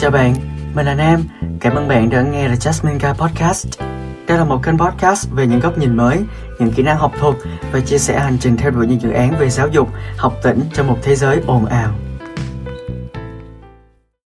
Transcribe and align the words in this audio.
Chào 0.00 0.10
bạn, 0.10 0.34
mình 0.74 0.86
là 0.86 0.94
Nam. 0.94 1.20
Cảm 1.60 1.74
ơn 1.74 1.88
bạn 1.88 2.10
đã 2.10 2.22
nghe 2.22 2.48
The 2.48 2.54
Jasmine 2.54 2.98
Guy 2.98 3.08
Podcast. 3.20 3.80
Đây 4.28 4.38
là 4.38 4.44
một 4.44 4.60
kênh 4.64 4.78
podcast 4.78 5.28
về 5.36 5.46
những 5.46 5.60
góc 5.60 5.78
nhìn 5.78 5.96
mới, 5.96 6.18
những 6.58 6.70
kỹ 6.76 6.82
năng 6.82 6.96
học 6.96 7.12
thuật 7.18 7.34
và 7.72 7.80
chia 7.80 7.98
sẻ 7.98 8.18
hành 8.18 8.36
trình 8.40 8.56
theo 8.56 8.70
đuổi 8.70 8.86
những 8.86 9.00
dự 9.00 9.10
án 9.10 9.34
về 9.40 9.48
giáo 9.48 9.68
dục, 9.68 9.88
học 10.16 10.32
tỉnh 10.42 10.60
trong 10.72 10.86
một 10.86 10.98
thế 11.02 11.14
giới 11.14 11.40
ồn 11.46 11.66
ào. 11.66 11.94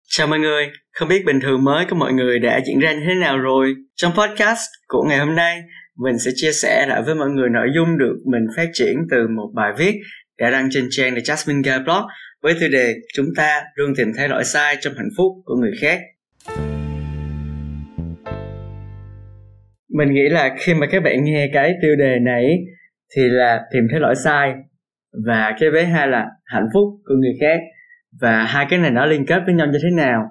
Chào 0.08 0.26
mọi 0.26 0.38
người, 0.38 0.70
không 0.92 1.08
biết 1.08 1.24
bình 1.26 1.40
thường 1.40 1.64
mới 1.64 1.86
của 1.90 1.96
mọi 1.96 2.12
người 2.12 2.38
đã 2.38 2.60
diễn 2.66 2.78
ra 2.78 2.92
như 2.92 3.00
thế 3.08 3.14
nào 3.20 3.38
rồi. 3.38 3.74
Trong 3.96 4.12
podcast 4.12 4.68
của 4.88 5.02
ngày 5.08 5.18
hôm 5.18 5.34
nay, 5.34 5.60
mình 6.04 6.18
sẽ 6.18 6.30
chia 6.34 6.52
sẻ 6.52 6.86
lại 6.88 7.02
với 7.06 7.14
mọi 7.14 7.28
người 7.28 7.48
nội 7.52 7.66
dung 7.74 7.98
được 7.98 8.16
mình 8.32 8.46
phát 8.56 8.66
triển 8.72 8.94
từ 9.10 9.16
một 9.36 9.52
bài 9.54 9.72
viết 9.78 9.94
đã 10.38 10.50
đăng 10.50 10.68
trên 10.70 10.88
trang 10.90 11.14
The 11.14 11.20
Jasmine 11.20 11.62
Guy 11.62 11.84
Blog 11.84 12.02
với 12.42 12.54
tiêu 12.60 12.68
đề 12.72 12.94
Chúng 13.14 13.26
ta 13.36 13.62
luôn 13.74 13.92
tìm 13.96 14.12
thấy 14.16 14.28
lỗi 14.28 14.44
sai 14.44 14.76
trong 14.80 14.94
hạnh 14.96 15.10
phúc 15.16 15.32
của 15.44 15.54
người 15.54 15.72
khác. 15.80 16.00
Mình 19.88 20.14
nghĩ 20.14 20.28
là 20.28 20.56
khi 20.58 20.74
mà 20.74 20.86
các 20.86 21.02
bạn 21.02 21.24
nghe 21.24 21.50
cái 21.52 21.74
tiêu 21.82 21.96
đề 21.96 22.18
này 22.18 22.58
thì 23.16 23.22
là 23.28 23.60
tìm 23.72 23.82
thấy 23.90 24.00
lỗi 24.00 24.14
sai 24.24 24.54
và 25.26 25.56
cái 25.60 25.70
vế 25.70 25.84
hai 25.84 26.08
là 26.08 26.26
hạnh 26.44 26.66
phúc 26.74 26.84
của 27.04 27.14
người 27.14 27.32
khác 27.40 27.60
và 28.20 28.44
hai 28.44 28.66
cái 28.70 28.78
này 28.78 28.90
nó 28.90 29.06
liên 29.06 29.26
kết 29.26 29.42
với 29.46 29.54
nhau 29.54 29.66
như 29.66 29.78
thế 29.82 29.90
nào 29.96 30.22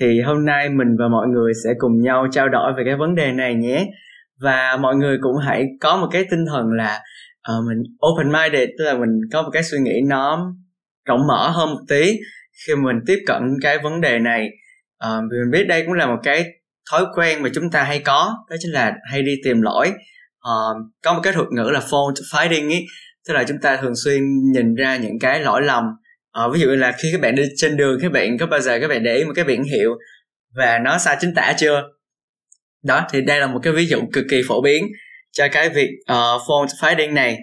thì 0.00 0.20
hôm 0.20 0.44
nay 0.44 0.68
mình 0.68 0.96
và 0.98 1.08
mọi 1.08 1.26
người 1.28 1.52
sẽ 1.64 1.70
cùng 1.78 2.00
nhau 2.00 2.26
trao 2.32 2.48
đổi 2.48 2.72
về 2.76 2.82
cái 2.86 2.96
vấn 2.96 3.14
đề 3.14 3.32
này 3.32 3.54
nhé 3.54 3.86
và 4.40 4.76
mọi 4.80 4.96
người 4.96 5.18
cũng 5.22 5.36
hãy 5.46 5.66
có 5.80 5.96
một 5.96 6.08
cái 6.12 6.24
tinh 6.30 6.44
thần 6.46 6.72
là 6.72 7.00
uh, 7.52 7.68
mình 7.68 7.82
open 8.12 8.32
minded 8.32 8.68
tức 8.78 8.84
là 8.84 8.94
mình 8.94 9.10
có 9.32 9.42
một 9.42 9.50
cái 9.52 9.62
suy 9.62 9.78
nghĩ 9.78 10.00
nó 10.08 10.54
rộng 11.04 11.26
mở 11.28 11.50
hơn 11.50 11.70
một 11.70 11.80
tí 11.88 12.18
khi 12.66 12.74
mình 12.74 12.96
tiếp 13.06 13.18
cận 13.26 13.42
cái 13.62 13.78
vấn 13.78 14.00
đề 14.00 14.18
này. 14.18 14.48
À, 14.98 15.08
vì 15.30 15.38
mình 15.38 15.50
biết 15.50 15.64
đây 15.68 15.82
cũng 15.86 15.92
là 15.92 16.06
một 16.06 16.18
cái 16.22 16.44
thói 16.90 17.04
quen 17.14 17.42
mà 17.42 17.48
chúng 17.54 17.70
ta 17.70 17.82
hay 17.82 17.98
có 17.98 18.34
đó 18.50 18.56
chính 18.60 18.72
là 18.72 18.92
hay 19.10 19.22
đi 19.22 19.32
tìm 19.44 19.62
lỗi. 19.62 19.92
À, 20.40 20.56
có 21.02 21.14
một 21.14 21.20
cái 21.22 21.32
thuật 21.32 21.48
ngữ 21.50 21.70
là 21.72 21.80
fault 21.80 22.14
finding 22.32 22.70
ý 22.70 22.86
tức 23.28 23.34
là 23.34 23.44
chúng 23.48 23.58
ta 23.62 23.76
thường 23.76 23.96
xuyên 24.04 24.22
nhìn 24.52 24.74
ra 24.74 24.96
những 24.96 25.18
cái 25.20 25.40
lỗi 25.40 25.62
lầm. 25.62 25.84
À, 26.32 26.42
ví 26.52 26.60
dụ 26.60 26.66
như 26.66 26.76
là 26.76 26.92
khi 26.92 27.08
các 27.12 27.20
bạn 27.20 27.34
đi 27.34 27.42
trên 27.56 27.76
đường 27.76 27.98
các 28.02 28.12
bạn 28.12 28.38
có 28.38 28.46
bao 28.46 28.60
giờ 28.60 28.78
các 28.80 28.88
bạn 28.88 29.02
để 29.02 29.16
ý 29.16 29.24
một 29.24 29.32
cái 29.34 29.44
biển 29.44 29.62
hiệu 29.62 29.90
và 30.54 30.78
nó 30.78 30.98
sai 30.98 31.16
chính 31.20 31.34
tả 31.34 31.54
chưa? 31.58 31.82
Đó 32.84 33.06
thì 33.10 33.20
đây 33.22 33.40
là 33.40 33.46
một 33.46 33.60
cái 33.62 33.72
ví 33.72 33.86
dụ 33.86 34.00
cực 34.12 34.24
kỳ 34.30 34.42
phổ 34.48 34.62
biến 34.62 34.86
cho 35.32 35.48
cái 35.52 35.68
việc 35.68 35.90
uh, 36.02 36.42
fault 36.42 36.66
finding 36.66 37.12
này. 37.12 37.38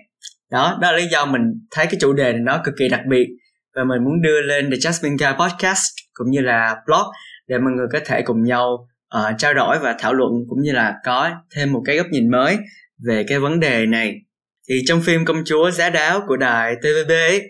Đó 0.51 0.77
đó 0.81 0.91
là 0.91 0.97
lý 0.97 1.07
do 1.07 1.25
mình 1.25 1.41
thấy 1.71 1.85
cái 1.85 1.95
chủ 1.99 2.13
đề 2.13 2.31
này 2.31 2.41
nó 2.41 2.61
cực 2.63 2.73
kỳ 2.79 2.89
đặc 2.89 3.01
biệt 3.09 3.27
và 3.75 3.83
mình 3.83 4.03
muốn 4.03 4.21
đưa 4.21 4.41
lên 4.41 4.71
The 4.71 4.77
Jasmine 4.77 5.17
Guy 5.17 5.37
Podcast 5.39 5.83
cũng 6.13 6.31
như 6.31 6.41
là 6.41 6.75
blog 6.85 7.07
để 7.47 7.57
mọi 7.57 7.71
người 7.71 7.87
có 7.93 7.99
thể 8.05 8.21
cùng 8.21 8.43
nhau 8.43 8.87
uh, 9.17 9.37
trao 9.37 9.53
đổi 9.53 9.79
và 9.79 9.95
thảo 9.99 10.13
luận 10.13 10.31
cũng 10.49 10.61
như 10.61 10.71
là 10.71 10.93
có 11.05 11.29
thêm 11.55 11.73
một 11.73 11.81
cái 11.85 11.97
góc 11.97 12.07
nhìn 12.11 12.31
mới 12.31 12.57
về 13.07 13.25
cái 13.27 13.39
vấn 13.39 13.59
đề 13.59 13.85
này. 13.85 14.15
Thì 14.69 14.75
trong 14.85 15.01
phim 15.01 15.25
công 15.25 15.43
chúa 15.45 15.71
giá 15.71 15.89
đáo 15.89 16.21
của 16.27 16.37
đài 16.37 16.75
TVB 16.75 17.11
ấy, 17.11 17.41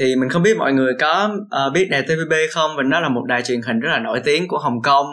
thì 0.00 0.16
mình 0.16 0.28
không 0.28 0.42
biết 0.42 0.56
mọi 0.56 0.72
người 0.72 0.92
có 1.00 1.34
uh, 1.66 1.72
biết 1.72 1.88
đài 1.90 2.02
TVB 2.02 2.32
không? 2.50 2.70
Và 2.76 2.82
nó 2.82 3.00
là 3.00 3.08
một 3.08 3.22
đài 3.28 3.42
truyền 3.42 3.62
hình 3.62 3.80
rất 3.80 3.90
là 3.90 3.98
nổi 3.98 4.20
tiếng 4.24 4.48
của 4.48 4.58
Hồng 4.58 4.82
Kông. 4.82 5.06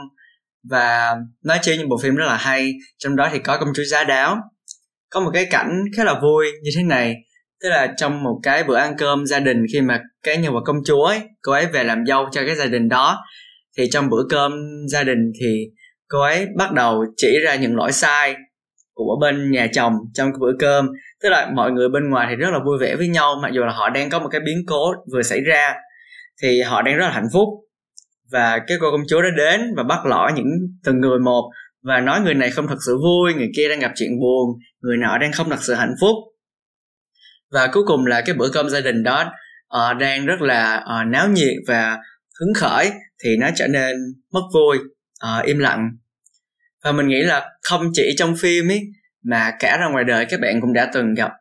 Và 0.69 1.15
nó 1.43 1.55
chơi 1.61 1.77
những 1.77 1.89
bộ 1.89 1.97
phim 2.03 2.15
rất 2.15 2.25
là 2.25 2.37
hay 2.37 2.73
trong 2.97 3.15
đó 3.15 3.29
thì 3.31 3.39
có 3.39 3.57
công 3.57 3.69
chúa 3.75 3.83
giá 3.83 4.03
đáo. 4.03 4.37
Có 5.09 5.19
một 5.19 5.29
cái 5.33 5.47
cảnh 5.51 5.83
khá 5.97 6.03
là 6.03 6.19
vui 6.21 6.47
như 6.63 6.71
thế 6.75 6.83
này 6.83 7.15
tức 7.63 7.69
là 7.69 7.93
trong 7.97 8.23
một 8.23 8.39
cái 8.43 8.63
bữa 8.63 8.75
ăn 8.75 8.95
cơm 8.97 9.25
gia 9.25 9.39
đình 9.39 9.65
khi 9.73 9.81
mà 9.81 10.01
cái 10.23 10.37
nhân 10.37 10.53
vật 10.53 10.61
công 10.65 10.83
chúa 10.85 11.05
ấy, 11.05 11.19
cô 11.41 11.51
ấy 11.51 11.65
về 11.65 11.83
làm 11.83 12.05
dâu 12.05 12.25
cho 12.31 12.41
cái 12.45 12.55
gia 12.55 12.65
đình 12.65 12.89
đó, 12.89 13.17
thì 13.77 13.89
trong 13.91 14.09
bữa 14.09 14.23
cơm 14.29 14.51
gia 14.87 15.03
đình 15.03 15.31
thì 15.41 15.65
cô 16.07 16.21
ấy 16.21 16.47
bắt 16.57 16.71
đầu 16.71 17.05
chỉ 17.17 17.39
ra 17.43 17.55
những 17.55 17.75
lỗi 17.75 17.91
sai 17.91 18.35
của 18.93 19.17
bên 19.21 19.51
nhà 19.51 19.67
chồng 19.73 19.93
trong 20.13 20.31
cái 20.31 20.37
bữa 20.39 20.53
cơm. 20.59 20.89
Tức 21.23 21.29
là 21.29 21.51
mọi 21.55 21.71
người 21.71 21.89
bên 21.89 22.09
ngoài 22.09 22.27
thì 22.29 22.35
rất 22.35 22.49
là 22.51 22.59
vui 22.65 22.77
vẻ 22.81 22.95
với 22.95 23.07
nhau, 23.07 23.35
mặc 23.41 23.49
dù 23.53 23.61
là 23.61 23.73
họ 23.73 23.89
đang 23.89 24.09
có 24.09 24.19
một 24.19 24.29
cái 24.31 24.41
biến 24.45 24.57
cố 24.67 24.93
vừa 25.13 25.21
xảy 25.21 25.41
ra, 25.41 25.73
thì 26.41 26.61
họ 26.61 26.81
đang 26.81 26.97
rất 26.97 27.05
là 27.05 27.11
hạnh 27.11 27.27
phúc. 27.33 27.47
Và 28.31 28.59
cái 28.67 28.77
cô 28.81 28.91
công 28.91 29.03
chúa 29.07 29.21
đã 29.21 29.29
đến 29.37 29.61
và 29.77 29.83
bắt 29.83 30.05
lỗi 30.05 30.31
những 30.35 30.47
từng 30.83 30.99
người 30.99 31.19
một 31.19 31.51
và 31.83 31.99
nói 31.99 32.21
người 32.21 32.33
này 32.33 32.51
không 32.51 32.67
thật 32.67 32.77
sự 32.85 32.97
vui, 32.97 33.33
người 33.33 33.49
kia 33.55 33.69
đang 33.69 33.79
gặp 33.79 33.91
chuyện 33.95 34.19
buồn, 34.19 34.59
người 34.81 34.97
nọ 34.97 35.17
đang 35.17 35.31
không 35.31 35.49
thật 35.49 35.59
sự 35.61 35.73
hạnh 35.73 35.93
phúc 36.01 36.15
và 37.51 37.67
cuối 37.67 37.83
cùng 37.87 38.05
là 38.05 38.21
cái 38.21 38.35
bữa 38.35 38.49
cơm 38.53 38.69
gia 38.69 38.81
đình 38.81 39.03
đó 39.03 39.31
uh, 39.77 39.97
đang 39.97 40.25
rất 40.25 40.41
là 40.41 40.75
uh, 40.75 41.07
náo 41.07 41.29
nhiệt 41.29 41.53
và 41.67 41.97
hứng 42.39 42.53
khởi 42.53 42.91
thì 43.23 43.37
nó 43.37 43.49
trở 43.55 43.67
nên 43.67 43.95
mất 44.33 44.41
vui 44.53 44.77
uh, 45.25 45.45
im 45.45 45.59
lặng. 45.59 45.89
Và 46.83 46.91
mình 46.91 47.07
nghĩ 47.07 47.21
là 47.21 47.49
không 47.61 47.81
chỉ 47.93 48.13
trong 48.17 48.35
phim 48.35 48.71
ấy 48.71 48.81
mà 49.23 49.51
cả 49.59 49.77
ra 49.77 49.89
ngoài 49.89 50.03
đời 50.03 50.25
các 50.25 50.39
bạn 50.39 50.61
cũng 50.61 50.73
đã 50.73 50.89
từng 50.93 51.13
gặp 51.13 51.31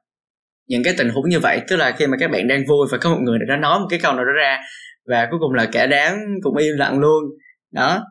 những 0.66 0.82
cái 0.82 0.94
tình 0.98 1.08
huống 1.08 1.28
như 1.28 1.40
vậy. 1.40 1.60
Tức 1.68 1.76
là 1.76 1.92
khi 1.98 2.06
mà 2.06 2.16
các 2.20 2.30
bạn 2.30 2.48
đang 2.48 2.64
vui 2.68 2.86
và 2.90 2.98
có 2.98 3.10
một 3.10 3.20
người 3.22 3.38
đã 3.48 3.56
nói 3.56 3.80
một 3.80 3.86
cái 3.90 3.98
câu 4.02 4.12
nào 4.12 4.24
đó 4.24 4.32
ra 4.36 4.60
và 5.06 5.28
cuối 5.30 5.38
cùng 5.40 5.52
là 5.52 5.66
cả 5.72 5.86
đám 5.86 6.18
cũng 6.42 6.56
im 6.56 6.76
lặng 6.76 6.98
luôn. 6.98 7.24
Đó. 7.72 8.04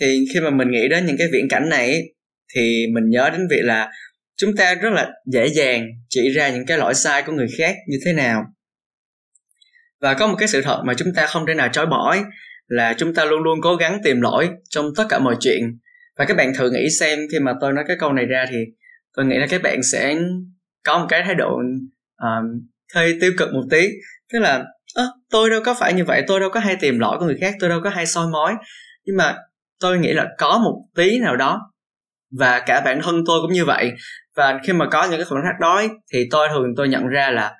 Thì 0.00 0.24
khi 0.34 0.40
mà 0.40 0.50
mình 0.50 0.70
nghĩ 0.70 0.88
đến 0.90 1.06
những 1.06 1.16
cái 1.18 1.28
viễn 1.32 1.48
cảnh 1.48 1.68
này 1.68 2.02
thì 2.54 2.86
mình 2.94 3.04
nhớ 3.10 3.30
đến 3.32 3.40
việc 3.50 3.62
là 3.62 3.90
chúng 4.40 4.56
ta 4.56 4.74
rất 4.74 4.90
là 4.92 5.10
dễ 5.26 5.46
dàng 5.46 5.86
chỉ 6.08 6.30
ra 6.30 6.48
những 6.48 6.66
cái 6.66 6.78
lỗi 6.78 6.94
sai 6.94 7.22
của 7.22 7.32
người 7.32 7.48
khác 7.58 7.76
như 7.86 7.98
thế 8.04 8.12
nào. 8.12 8.44
Và 10.00 10.14
có 10.14 10.26
một 10.26 10.34
cái 10.38 10.48
sự 10.48 10.62
thật 10.62 10.82
mà 10.86 10.94
chúng 10.94 11.08
ta 11.16 11.26
không 11.26 11.46
thể 11.46 11.54
nào 11.54 11.68
chối 11.72 11.86
bỏ 11.86 12.16
là 12.66 12.94
chúng 12.98 13.14
ta 13.14 13.24
luôn 13.24 13.42
luôn 13.42 13.58
cố 13.62 13.76
gắng 13.76 14.00
tìm 14.04 14.20
lỗi 14.20 14.50
trong 14.70 14.86
tất 14.96 15.04
cả 15.08 15.18
mọi 15.18 15.36
chuyện. 15.40 15.78
Và 16.18 16.24
các 16.24 16.36
bạn 16.36 16.52
thử 16.54 16.70
nghĩ 16.70 16.90
xem 17.00 17.18
khi 17.32 17.38
mà 17.38 17.52
tôi 17.60 17.72
nói 17.72 17.84
cái 17.88 17.96
câu 18.00 18.12
này 18.12 18.26
ra 18.26 18.46
thì 18.50 18.56
tôi 19.16 19.26
nghĩ 19.26 19.36
là 19.38 19.46
các 19.50 19.62
bạn 19.62 19.82
sẽ 19.82 20.16
có 20.84 20.98
một 20.98 21.06
cái 21.08 21.22
thái 21.24 21.34
độ 21.34 21.50
um, 22.22 22.68
hơi 22.94 23.18
tiêu 23.20 23.32
cực 23.38 23.52
một 23.52 23.64
tí. 23.70 23.88
Tức 24.32 24.38
là 24.38 24.64
tôi 25.30 25.50
đâu 25.50 25.60
có 25.64 25.74
phải 25.74 25.92
như 25.92 26.04
vậy 26.04 26.24
tôi 26.26 26.40
đâu 26.40 26.50
có 26.50 26.60
hay 26.60 26.76
tìm 26.76 26.98
lỗi 26.98 27.16
của 27.18 27.24
người 27.24 27.38
khác 27.40 27.54
tôi 27.60 27.70
đâu 27.70 27.80
có 27.84 27.90
hay 27.90 28.06
soi 28.06 28.26
mói. 28.32 28.54
Nhưng 29.04 29.16
mà 29.16 29.36
tôi 29.80 29.98
nghĩ 29.98 30.12
là 30.12 30.28
có 30.38 30.58
một 30.64 30.84
tí 30.94 31.18
nào 31.18 31.36
đó 31.36 31.60
và 32.38 32.62
cả 32.66 32.80
bản 32.84 33.00
thân 33.02 33.22
tôi 33.26 33.40
cũng 33.42 33.52
như 33.52 33.64
vậy 33.64 33.92
và 34.36 34.60
khi 34.64 34.72
mà 34.72 34.86
có 34.90 35.04
những 35.04 35.18
cái 35.18 35.24
khoảnh 35.24 35.42
khắc 35.44 35.60
đó 35.60 35.82
thì 36.12 36.28
tôi 36.30 36.48
thường 36.52 36.66
tôi 36.76 36.88
nhận 36.88 37.06
ra 37.06 37.30
là 37.30 37.54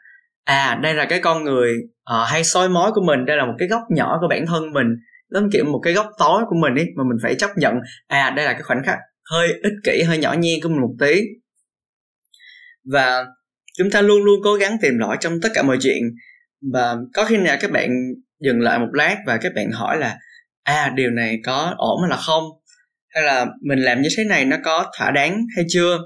à 0.44 0.78
đây 0.82 0.94
là 0.94 1.04
cái 1.04 1.20
con 1.20 1.44
người 1.44 1.75
uh, 2.14 2.28
hay 2.28 2.44
soi 2.44 2.69
mói 2.69 2.92
của 2.94 3.03
mình 3.06 3.25
đây 3.25 3.36
là 3.36 3.44
một 3.47 3.54
cái 3.58 3.69
góc 3.69 3.82
nhỏ 3.91 4.19
của 4.20 4.28
bản 4.28 4.47
thân 4.47 4.72
mình 4.72 4.86
giống 5.30 5.50
kiểu 5.53 5.64
một 5.64 5.80
cái 5.82 5.92
góc 5.92 6.06
tối 6.19 6.42
của 6.48 6.56
mình 6.60 6.75
ấy 6.75 6.86
mà 6.97 7.04
mình 7.04 7.19
phải 7.22 7.34
chấp 7.34 7.50
nhận 7.56 7.75
à 8.06 8.30
đây 8.30 8.44
là 8.44 8.53
cái 8.53 8.62
khoảnh 8.62 8.82
khắc 8.86 8.98
hơi 9.30 9.48
ích 9.62 9.72
kỷ 9.84 10.03
hơi 10.03 10.19
nhỏ 10.19 10.34
nhen 10.38 10.60
của 10.62 10.69
mình 10.69 10.80
một 10.80 10.94
tí. 11.00 11.20
Và 12.92 13.25
chúng 13.78 13.91
ta 13.91 14.03
luôn 14.03 14.25
luôn 14.25 14.41
cố 14.44 14.54
gắng 14.54 14.76
tìm 14.82 14.98
lỗi 14.98 15.16
trong 15.20 15.41
tất 15.42 15.48
cả 15.54 15.62
mọi 15.62 15.78
chuyện. 15.80 16.03
Và 16.72 16.97
có 17.14 17.25
khi 17.25 17.36
nào 17.36 17.56
các 17.60 17.70
bạn 17.70 17.91
dừng 18.41 18.60
lại 18.60 18.78
một 18.78 18.88
lát 18.92 19.16
và 19.26 19.36
các 19.36 19.53
bạn 19.54 19.70
hỏi 19.70 19.98
là 19.98 20.19
à 20.62 20.92
điều 20.97 21.10
này 21.10 21.41
có 21.44 21.75
ổn 21.78 22.03
hay 22.03 22.10
là 22.10 22.16
không? 22.16 22.44
Hay 23.09 23.22
là 23.22 23.47
mình 23.62 23.78
làm 23.78 24.03
như 24.03 24.09
thế 24.16 24.25
này 24.25 24.44
nó 24.44 24.56
có 24.64 24.92
thỏa 24.98 25.10
đáng 25.10 25.41
hay 25.56 25.64
chưa? 25.69 25.98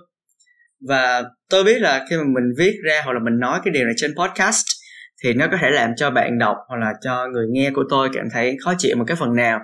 Và 0.89 1.25
tôi 1.51 1.65
biết 1.65 1.79
là 1.79 2.07
khi 2.11 2.17
mà 2.17 2.23
mình 2.23 2.53
viết 2.59 2.75
ra 2.85 3.03
hoặc 3.05 3.13
là 3.13 3.21
mình 3.25 3.39
nói 3.39 3.61
cái 3.65 3.73
điều 3.75 3.85
này 3.85 3.95
trên 3.97 4.15
podcast 4.17 4.65
thì 5.25 5.35
nó 5.35 5.47
có 5.51 5.57
thể 5.61 5.71
làm 5.71 5.91
cho 5.97 6.11
bạn 6.11 6.39
đọc 6.39 6.57
hoặc 6.69 6.77
là 6.77 6.93
cho 7.05 7.27
người 7.33 7.47
nghe 7.51 7.71
của 7.71 7.85
tôi 7.91 8.09
cảm 8.13 8.25
thấy 8.33 8.57
khó 8.65 8.75
chịu 8.79 8.97
một 8.97 9.05
cái 9.07 9.17
phần 9.17 9.35
nào. 9.37 9.61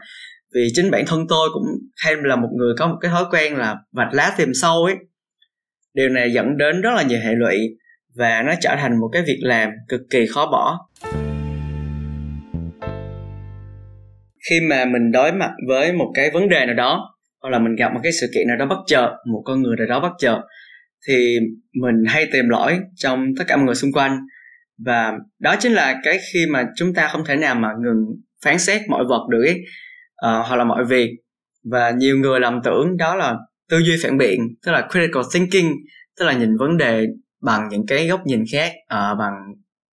Vì 0.55 0.69
chính 0.75 0.91
bản 0.91 1.05
thân 1.07 1.27
tôi 1.29 1.49
cũng 1.53 1.65
hay 1.97 2.17
là 2.23 2.37
một 2.37 2.49
người 2.57 2.75
có 2.79 2.87
một 2.87 2.97
cái 3.01 3.11
thói 3.11 3.25
quen 3.31 3.57
là 3.57 3.77
vạch 3.93 4.15
lá 4.15 4.35
tìm 4.39 4.49
sâu 4.55 4.85
ấy. 4.85 4.95
Điều 5.95 6.09
này 6.09 6.33
dẫn 6.33 6.57
đến 6.57 6.81
rất 6.81 6.91
là 6.97 7.03
nhiều 7.03 7.19
hệ 7.21 7.35
lụy 7.35 7.57
và 8.15 8.43
nó 8.43 8.53
trở 8.61 8.77
thành 8.79 9.01
một 9.01 9.09
cái 9.13 9.23
việc 9.23 9.39
làm 9.43 9.71
cực 9.89 10.01
kỳ 10.11 10.27
khó 10.27 10.47
bỏ. 10.47 10.79
Khi 14.49 14.61
mà 14.61 14.85
mình 14.85 15.13
đối 15.13 15.33
mặt 15.33 15.51
với 15.69 15.93
một 15.93 16.13
cái 16.15 16.31
vấn 16.31 16.49
đề 16.49 16.67
nào 16.67 16.75
đó 16.75 17.15
hoặc 17.43 17.51
là 17.51 17.59
mình 17.59 17.77
gặp 17.77 17.93
một 17.95 18.01
cái 18.03 18.13
sự 18.13 18.27
kiện 18.35 18.49
nào 18.49 18.57
đó 18.57 18.67
bất 18.67 18.79
chợt, 18.87 19.11
một 19.27 19.43
con 19.45 19.63
người 19.63 19.77
nào 19.77 19.87
đó 19.87 20.01
bất 20.01 20.13
chợt 20.19 20.41
thì 21.09 21.39
mình 21.73 22.05
hay 22.09 22.29
tìm 22.33 22.49
lỗi 22.49 22.79
trong 22.97 23.27
tất 23.39 23.45
cả 23.49 23.57
mọi 23.57 23.67
người 23.67 23.75
xung 23.75 23.93
quanh. 23.93 24.19
Và 24.85 25.13
đó 25.39 25.57
chính 25.61 25.73
là 25.73 26.01
cái 26.05 26.19
khi 26.33 26.47
mà 26.51 26.65
chúng 26.77 26.95
ta 26.95 27.09
không 27.09 27.25
thể 27.25 27.37
nào 27.37 27.55
mà 27.55 27.69
ngừng 27.83 28.05
phán 28.45 28.59
xét 28.59 28.83
mọi 28.89 29.05
vật 29.09 29.29
được 29.31 29.43
ấy, 29.43 29.55
uh, 29.55 29.65
ờ, 30.15 30.43
hoặc 30.43 30.57
là 30.57 30.65
mọi 30.65 30.85
việc. 30.85 31.11
Và 31.71 31.91
nhiều 31.91 32.19
người 32.19 32.41
lầm 32.41 32.61
tưởng 32.65 32.97
đó 32.97 33.17
là 33.17 33.37
tư 33.71 33.79
duy 33.79 33.97
phản 34.03 34.19
biện 34.19 34.41
tức 34.67 34.73
là 34.73 34.89
critical 34.91 35.23
thinking 35.35 35.73
tức 36.19 36.25
là 36.25 36.33
nhìn 36.33 36.57
vấn 36.57 36.77
đề 36.77 37.07
bằng 37.43 37.69
những 37.71 37.87
cái 37.87 38.09
góc 38.09 38.21
nhìn 38.27 38.45
khác 38.53 38.73
uh, 38.85 39.19
bằng 39.19 39.35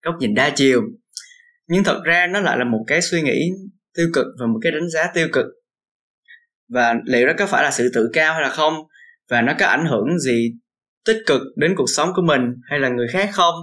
góc 0.06 0.16
nhìn 0.20 0.34
đa 0.34 0.50
chiều. 0.56 0.82
Nhưng 1.68 1.84
thật 1.84 2.02
ra 2.04 2.28
nó 2.28 2.40
lại 2.40 2.58
là 2.58 2.64
một 2.64 2.84
cái 2.88 3.02
suy 3.02 3.22
nghĩ 3.22 3.52
tiêu 3.98 4.08
cực 4.14 4.26
và 4.40 4.48
một 4.48 4.60
cái 4.62 4.72
đánh 4.72 4.90
giá 4.90 5.12
tiêu 5.14 5.28
cực. 5.34 5.46
Và 6.70 6.96
liệu 7.06 7.28
đó 7.28 7.34
có 7.38 7.46
phải 7.46 7.64
là 7.64 7.72
sự 7.72 7.92
tự 7.94 8.10
cao 8.14 8.34
hay 8.34 8.42
là 8.42 8.50
không? 8.50 8.74
Và 9.30 9.42
nó 9.42 9.54
có 9.60 9.66
ảnh 9.66 9.86
hưởng 9.86 10.20
gì 10.20 10.54
tích 11.08 11.18
cực 11.26 11.42
đến 11.56 11.76
cuộc 11.78 11.90
sống 11.96 12.10
của 12.16 12.22
mình 12.22 12.42
hay 12.70 12.80
là 12.80 12.90
người 12.90 13.08
khác 13.08 13.30
không? 13.34 13.56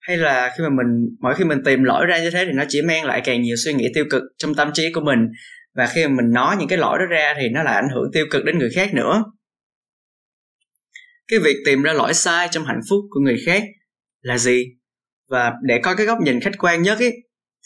Hay 0.00 0.16
là 0.16 0.54
khi 0.58 0.64
mà 0.64 0.68
mình 0.68 1.16
mỗi 1.20 1.34
khi 1.34 1.44
mình 1.44 1.58
tìm 1.64 1.82
lỗi 1.82 2.06
ra 2.06 2.18
như 2.18 2.30
thế 2.30 2.44
thì 2.44 2.52
nó 2.54 2.64
chỉ 2.68 2.82
mang 2.82 3.04
lại 3.04 3.20
càng 3.24 3.42
nhiều 3.42 3.56
suy 3.64 3.72
nghĩ 3.72 3.88
tiêu 3.94 4.04
cực 4.10 4.22
trong 4.38 4.54
tâm 4.54 4.70
trí 4.74 4.92
của 4.92 5.00
mình. 5.00 5.18
Và 5.74 5.86
khi 5.86 6.06
mà 6.06 6.14
mình 6.16 6.32
nói 6.32 6.56
những 6.58 6.68
cái 6.68 6.78
lỗi 6.78 6.98
đó 6.98 7.04
ra 7.10 7.34
thì 7.40 7.48
nó 7.48 7.62
lại 7.62 7.74
ảnh 7.74 7.88
hưởng 7.94 8.10
tiêu 8.12 8.26
cực 8.30 8.44
đến 8.44 8.58
người 8.58 8.70
khác 8.74 8.94
nữa. 8.94 9.24
Cái 11.28 11.38
việc 11.38 11.56
tìm 11.66 11.82
ra 11.82 11.92
lỗi 11.92 12.14
sai 12.14 12.48
trong 12.50 12.64
hạnh 12.64 12.80
phúc 12.90 13.00
của 13.10 13.20
người 13.20 13.36
khác 13.46 13.62
là 14.20 14.38
gì? 14.38 14.64
Và 15.28 15.52
để 15.62 15.80
có 15.82 15.94
cái 15.94 16.06
góc 16.06 16.18
nhìn 16.20 16.40
khách 16.40 16.58
quan 16.58 16.82
nhất 16.82 16.98
ý, 16.98 17.10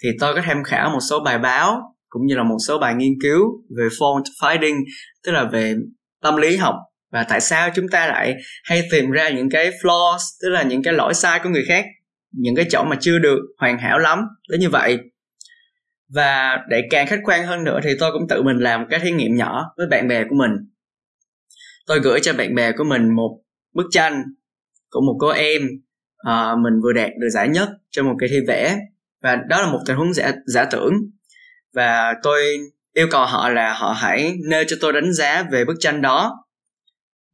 thì 0.02 0.08
tôi 0.20 0.34
có 0.34 0.40
tham 0.44 0.62
khảo 0.64 0.90
một 0.90 1.00
số 1.10 1.20
bài 1.20 1.38
báo 1.38 1.82
cũng 2.08 2.26
như 2.26 2.34
là 2.34 2.42
một 2.42 2.56
số 2.66 2.78
bài 2.78 2.94
nghiên 2.94 3.12
cứu 3.22 3.40
về 3.76 3.84
fault 3.84 4.22
finding 4.40 4.84
tức 5.25 5.32
là 5.32 5.44
về 5.52 5.75
tâm 6.22 6.36
lý 6.36 6.56
học 6.56 6.75
và 7.14 7.25
tại 7.28 7.40
sao 7.40 7.70
chúng 7.75 7.88
ta 7.88 8.06
lại 8.06 8.37
hay 8.64 8.88
tìm 8.90 9.11
ra 9.11 9.28
những 9.28 9.50
cái 9.50 9.70
flaws 9.70 10.19
tức 10.43 10.49
là 10.49 10.62
những 10.62 10.82
cái 10.82 10.94
lỗi 10.94 11.14
sai 11.14 11.40
của 11.43 11.49
người 11.49 11.64
khác 11.69 11.84
những 12.32 12.56
cái 12.56 12.66
chỗ 12.70 12.84
mà 12.84 12.96
chưa 13.00 13.19
được 13.19 13.38
hoàn 13.58 13.78
hảo 13.78 13.99
lắm 13.99 14.19
đến 14.49 14.61
như 14.61 14.70
vậy? 14.70 14.99
Và 16.14 16.58
để 16.69 16.82
càng 16.90 17.06
khách 17.06 17.20
quan 17.25 17.46
hơn 17.46 17.64
nữa 17.64 17.81
thì 17.82 17.90
tôi 18.00 18.12
cũng 18.12 18.28
tự 18.28 18.43
mình 18.43 18.56
làm 18.56 18.81
một 18.81 18.87
cái 18.90 19.00
thí 19.00 19.11
nghiệm 19.11 19.34
nhỏ 19.34 19.64
với 19.76 19.87
bạn 19.87 20.08
bè 20.08 20.25
của 20.25 20.34
mình. 20.34 20.50
Tôi 21.87 22.00
gửi 22.00 22.20
cho 22.22 22.32
bạn 22.32 22.55
bè 22.55 22.72
của 22.72 22.84
mình 22.84 23.14
một 23.17 23.40
bức 23.75 23.87
tranh 23.90 24.22
của 24.90 25.00
một 25.00 25.17
cô 25.20 25.28
em 25.28 25.62
uh, 26.28 26.58
mình 26.58 26.75
vừa 26.82 26.93
đạt 26.93 27.10
được 27.20 27.28
giải 27.28 27.49
nhất 27.49 27.69
trong 27.90 28.06
một 28.06 28.14
kỳ 28.20 28.26
thi 28.31 28.40
vẽ. 28.49 28.78
Và 29.22 29.37
đó 29.37 29.60
là 29.60 29.67
một 29.67 29.81
tình 29.87 29.96
huống 29.96 30.14
giả 30.14 30.32
giả 30.46 30.64
tưởng. 30.64 30.93
Và 31.75 32.14
tôi 32.22 32.58
yêu 32.93 33.06
cầu 33.10 33.26
họ 33.26 33.49
là 33.49 33.72
họ 33.72 33.93
hãy 33.93 34.34
nêu 34.49 34.64
cho 34.67 34.76
tôi 34.81 34.93
đánh 34.93 35.12
giá 35.12 35.43
về 35.50 35.64
bức 35.64 35.76
tranh 35.81 36.02
đó 36.02 36.44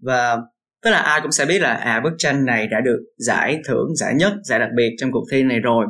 và 0.02 0.36
tức 0.82 0.90
là 0.90 0.98
ai 0.98 1.20
cũng 1.20 1.32
sẽ 1.32 1.46
biết 1.46 1.58
là 1.58 1.74
à 1.74 2.00
bức 2.00 2.12
tranh 2.18 2.44
này 2.44 2.66
đã 2.66 2.80
được 2.80 2.98
giải 3.18 3.58
thưởng, 3.64 3.96
giải 3.96 4.14
nhất, 4.14 4.32
giải 4.44 4.58
đặc 4.58 4.68
biệt 4.76 4.90
trong 4.98 5.12
cuộc 5.12 5.24
thi 5.32 5.42
này 5.42 5.60
rồi. 5.60 5.86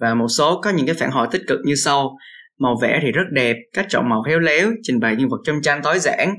Và 0.00 0.14
một 0.14 0.28
số 0.28 0.60
có 0.60 0.70
những 0.70 0.86
cái 0.86 0.94
phản 0.94 1.10
hồi 1.10 1.28
tích 1.30 1.42
cực 1.46 1.60
như 1.64 1.74
sau. 1.74 2.16
Màu 2.58 2.76
vẽ 2.82 2.98
thì 3.02 3.12
rất 3.12 3.24
đẹp 3.32 3.56
cách 3.72 3.86
chọn 3.88 4.08
màu 4.08 4.22
khéo 4.22 4.38
léo, 4.38 4.70
trình 4.82 5.00
bày 5.00 5.16
nhân 5.16 5.28
vật 5.28 5.38
trong 5.44 5.62
tranh 5.62 5.80
tối 5.82 5.98
giản. 5.98 6.34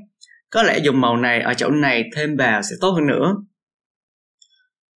Có 0.49 0.63
lẽ 0.63 0.77
dùng 0.77 1.01
màu 1.01 1.17
này 1.17 1.41
ở 1.41 1.53
chỗ 1.53 1.69
này 1.69 2.03
thêm 2.15 2.35
vào 2.37 2.61
sẽ 2.61 2.75
tốt 2.81 2.91
hơn 2.91 3.07
nữa. 3.07 3.35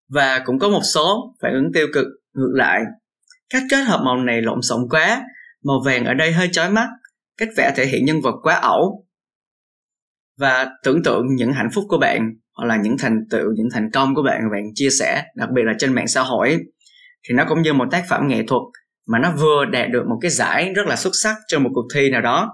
Và 0.09 0.39
cũng 0.45 0.59
có 0.59 0.69
một 0.69 0.81
số 0.93 1.35
phản 1.41 1.53
ứng 1.53 1.73
tiêu 1.73 1.87
cực 1.93 2.07
ngược 2.33 2.51
lại. 2.53 2.81
Cách 3.49 3.63
kết 3.69 3.83
hợp 3.83 4.01
màu 4.05 4.17
này 4.17 4.41
lộn 4.41 4.61
xộn 4.61 4.81
quá, 4.89 5.21
màu 5.63 5.81
vàng 5.85 6.05
ở 6.05 6.13
đây 6.13 6.31
hơi 6.31 6.49
chói 6.51 6.69
mắt. 6.69 6.87
Cách 7.37 7.49
vẽ 7.57 7.73
thể 7.75 7.85
hiện 7.85 8.05
nhân 8.05 8.21
vật 8.21 8.35
quá 8.43 8.55
ẩu 8.55 9.06
và 10.37 10.67
tưởng 10.83 11.03
tượng 11.03 11.35
những 11.35 11.53
hạnh 11.53 11.69
phúc 11.73 11.83
của 11.87 11.97
bạn, 11.97 12.33
hoặc 12.57 12.65
là 12.65 12.77
những 12.83 12.97
thành 12.97 13.19
tựu, 13.29 13.45
những 13.55 13.67
thành 13.73 13.91
công 13.91 14.15
của 14.15 14.23
bạn 14.23 14.41
bạn 14.51 14.63
chia 14.75 14.89
sẻ, 14.89 15.23
đặc 15.35 15.49
biệt 15.55 15.61
là 15.65 15.73
trên 15.79 15.93
mạng 15.93 16.07
xã 16.07 16.21
hội, 16.21 16.57
thì 17.27 17.35
nó 17.35 17.45
cũng 17.49 17.61
như 17.61 17.73
một 17.73 17.87
tác 17.91 18.03
phẩm 18.09 18.27
nghệ 18.27 18.43
thuật 18.47 18.61
mà 19.07 19.19
nó 19.19 19.31
vừa 19.31 19.65
đạt 19.65 19.89
được 19.91 20.03
một 20.09 20.17
cái 20.21 20.31
giải 20.31 20.73
rất 20.73 20.87
là 20.87 20.95
xuất 20.95 21.11
sắc 21.13 21.35
trong 21.47 21.63
một 21.63 21.69
cuộc 21.73 21.87
thi 21.93 22.09
nào 22.09 22.21
đó. 22.21 22.49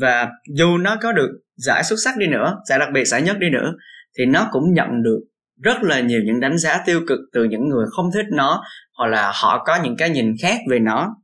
Và 0.00 0.28
dù 0.56 0.78
nó 0.78 0.96
có 1.02 1.12
được 1.12 1.28
giải 1.56 1.84
xuất 1.84 1.96
sắc 2.04 2.16
đi 2.16 2.26
nữa, 2.26 2.58
giải 2.68 2.78
đặc 2.78 2.88
biệt 2.94 3.04
giải 3.04 3.22
nhất 3.22 3.38
đi 3.38 3.50
nữa, 3.50 3.72
thì 4.18 4.26
nó 4.26 4.48
cũng 4.52 4.72
nhận 4.72 5.02
được 5.02 5.20
rất 5.62 5.82
là 5.82 6.00
nhiều 6.00 6.20
những 6.24 6.40
đánh 6.40 6.58
giá 6.58 6.82
tiêu 6.86 7.00
cực 7.08 7.18
từ 7.32 7.44
những 7.44 7.68
người 7.68 7.86
không 7.90 8.10
thích 8.14 8.26
nó, 8.32 8.62
hoặc 8.98 9.06
là 9.06 9.32
họ 9.34 9.62
có 9.64 9.78
những 9.82 9.96
cái 9.96 10.10
nhìn 10.10 10.34
khác 10.42 10.58
về 10.70 10.78
nó. 10.78 11.16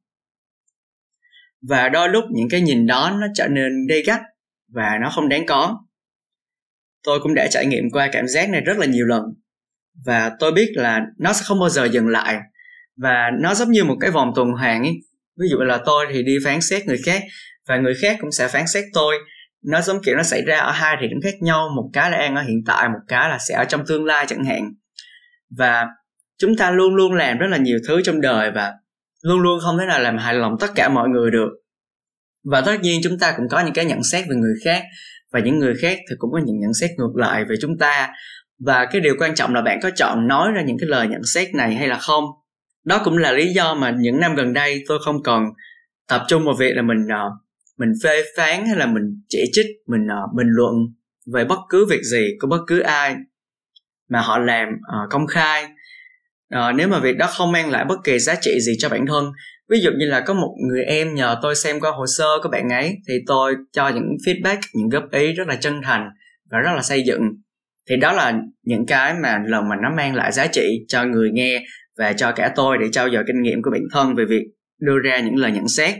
Và 1.68 1.88
đôi 1.88 2.08
lúc 2.08 2.24
những 2.30 2.48
cái 2.50 2.60
nhìn 2.60 2.86
đó 2.86 3.16
nó 3.20 3.26
trở 3.34 3.48
nên 3.48 3.86
gây 3.88 4.02
gắt 4.06 4.20
và 4.72 4.98
nó 5.02 5.10
không 5.10 5.28
đáng 5.28 5.46
có. 5.46 5.78
Tôi 7.04 7.20
cũng 7.22 7.34
đã 7.34 7.46
trải 7.50 7.66
nghiệm 7.66 7.90
qua 7.92 8.08
cảm 8.12 8.28
giác 8.28 8.50
này 8.50 8.60
rất 8.60 8.78
là 8.78 8.86
nhiều 8.86 9.06
lần. 9.06 9.22
Và 10.04 10.32
tôi 10.38 10.52
biết 10.52 10.72
là 10.74 11.00
nó 11.18 11.32
sẽ 11.32 11.40
không 11.44 11.60
bao 11.60 11.68
giờ 11.68 11.84
dừng 11.84 12.08
lại. 12.08 12.36
Và 12.96 13.30
nó 13.40 13.54
giống 13.54 13.70
như 13.70 13.84
một 13.84 13.96
cái 14.00 14.10
vòng 14.10 14.32
tuần 14.34 14.48
hoàn 14.50 14.82
ấy. 14.82 14.94
Ví 15.40 15.46
dụ 15.50 15.58
là 15.58 15.78
tôi 15.84 16.06
thì 16.12 16.22
đi 16.22 16.38
phán 16.44 16.60
xét 16.60 16.86
người 16.86 16.98
khác, 17.06 17.22
và 17.68 17.76
người 17.76 17.94
khác 18.02 18.16
cũng 18.20 18.32
sẽ 18.32 18.48
phán 18.48 18.66
xét 18.66 18.84
tôi. 18.94 19.14
Nó 19.64 19.80
giống 19.80 20.02
kiểu 20.04 20.16
nó 20.16 20.22
xảy 20.22 20.42
ra 20.46 20.58
ở 20.58 20.70
hai 20.70 20.96
thời 21.00 21.08
điểm 21.08 21.20
khác 21.22 21.34
nhau. 21.40 21.68
Một 21.76 21.90
cái 21.92 22.10
là 22.10 22.18
đang 22.18 22.36
ở 22.36 22.42
hiện 22.42 22.62
tại, 22.66 22.88
một 22.88 22.98
cái 23.08 23.28
là 23.28 23.38
sẽ 23.48 23.54
ở 23.54 23.64
trong 23.64 23.86
tương 23.86 24.04
lai 24.04 24.26
chẳng 24.28 24.44
hạn. 24.44 24.72
Và 25.58 25.86
chúng 26.38 26.56
ta 26.56 26.70
luôn 26.70 26.94
luôn 26.94 27.14
làm 27.14 27.38
rất 27.38 27.46
là 27.46 27.56
nhiều 27.56 27.78
thứ 27.88 28.02
trong 28.04 28.20
đời 28.20 28.50
và 28.50 28.72
luôn 29.22 29.40
luôn 29.40 29.58
không 29.64 29.78
thể 29.78 29.86
nào 29.86 30.00
làm 30.00 30.18
hài 30.18 30.34
lòng 30.34 30.56
tất 30.60 30.66
cả 30.74 30.88
mọi 30.88 31.08
người 31.08 31.30
được 31.30 31.48
và 32.44 32.60
tất 32.60 32.80
nhiên 32.80 33.00
chúng 33.02 33.18
ta 33.18 33.34
cũng 33.36 33.46
có 33.50 33.60
những 33.60 33.74
cái 33.74 33.84
nhận 33.84 34.02
xét 34.02 34.24
về 34.30 34.36
người 34.36 34.54
khác 34.64 34.82
và 35.32 35.40
những 35.40 35.58
người 35.58 35.74
khác 35.82 35.98
thì 36.10 36.16
cũng 36.18 36.30
có 36.32 36.40
những 36.44 36.58
nhận 36.60 36.74
xét 36.74 36.90
ngược 36.98 37.16
lại 37.16 37.44
về 37.48 37.56
chúng 37.60 37.78
ta. 37.78 38.08
Và 38.58 38.86
cái 38.92 39.00
điều 39.00 39.14
quan 39.18 39.34
trọng 39.34 39.54
là 39.54 39.62
bạn 39.62 39.78
có 39.82 39.90
chọn 39.96 40.28
nói 40.28 40.52
ra 40.54 40.62
những 40.62 40.78
cái 40.80 40.88
lời 40.88 41.08
nhận 41.08 41.24
xét 41.24 41.54
này 41.54 41.74
hay 41.74 41.88
là 41.88 41.98
không? 41.98 42.24
Đó 42.84 43.00
cũng 43.04 43.18
là 43.18 43.32
lý 43.32 43.52
do 43.52 43.74
mà 43.74 43.96
những 43.98 44.20
năm 44.20 44.34
gần 44.34 44.52
đây 44.52 44.84
tôi 44.88 44.98
không 45.04 45.22
còn 45.22 45.44
tập 46.08 46.22
trung 46.28 46.44
vào 46.44 46.54
việc 46.58 46.72
là 46.74 46.82
mình 46.82 47.04
uh, 47.06 47.32
mình 47.78 47.92
phê 48.04 48.22
phán 48.36 48.66
hay 48.66 48.76
là 48.76 48.86
mình 48.86 49.22
chỉ 49.28 49.38
trích 49.52 49.66
mình 49.86 50.06
uh, 50.06 50.34
bình 50.36 50.48
luận 50.50 50.74
về 51.34 51.44
bất 51.44 51.58
cứ 51.68 51.86
việc 51.86 52.02
gì 52.02 52.28
của 52.40 52.48
bất 52.48 52.60
cứ 52.66 52.80
ai 52.80 53.16
mà 54.08 54.20
họ 54.20 54.38
làm 54.38 54.68
uh, 54.68 55.10
công 55.10 55.26
khai 55.26 55.66
à, 56.48 56.72
nếu 56.72 56.88
mà 56.88 56.98
việc 57.00 57.16
đó 57.16 57.26
không 57.26 57.52
mang 57.52 57.70
lại 57.70 57.84
bất 57.84 57.96
kỳ 58.04 58.18
giá 58.18 58.34
trị 58.40 58.50
gì 58.60 58.72
cho 58.78 58.88
bản 58.88 59.06
thân 59.06 59.24
ví 59.68 59.80
dụ 59.80 59.90
như 59.98 60.06
là 60.06 60.20
có 60.20 60.34
một 60.34 60.54
người 60.68 60.84
em 60.84 61.14
nhờ 61.14 61.38
tôi 61.42 61.54
xem 61.54 61.80
qua 61.80 61.90
hồ 61.90 62.06
sơ 62.06 62.38
của 62.42 62.48
bạn 62.48 62.68
ấy 62.68 62.96
thì 63.08 63.14
tôi 63.26 63.54
cho 63.72 63.88
những 63.88 64.16
feedback 64.26 64.58
những 64.74 64.88
góp 64.88 65.10
ý 65.12 65.32
rất 65.32 65.48
là 65.48 65.56
chân 65.56 65.80
thành 65.82 66.08
và 66.50 66.58
rất 66.58 66.72
là 66.74 66.82
xây 66.82 67.02
dựng. 67.02 67.22
Thì 67.88 67.96
đó 67.96 68.12
là 68.12 68.34
những 68.62 68.86
cái 68.86 69.14
mà 69.22 69.38
lần 69.46 69.68
mà 69.68 69.76
nó 69.82 69.90
mang 69.96 70.14
lại 70.14 70.32
giá 70.32 70.46
trị 70.46 70.84
cho 70.88 71.04
người 71.04 71.30
nghe 71.32 71.64
và 71.98 72.12
cho 72.12 72.32
cả 72.32 72.52
tôi 72.56 72.78
để 72.80 72.86
trao 72.92 73.10
dồi 73.10 73.24
kinh 73.26 73.42
nghiệm 73.42 73.62
của 73.62 73.70
bản 73.70 73.82
thân 73.92 74.14
về 74.14 74.24
việc 74.24 74.42
đưa 74.80 74.98
ra 75.04 75.20
những 75.20 75.36
lời 75.36 75.52
nhận 75.52 75.68
xét. 75.68 75.94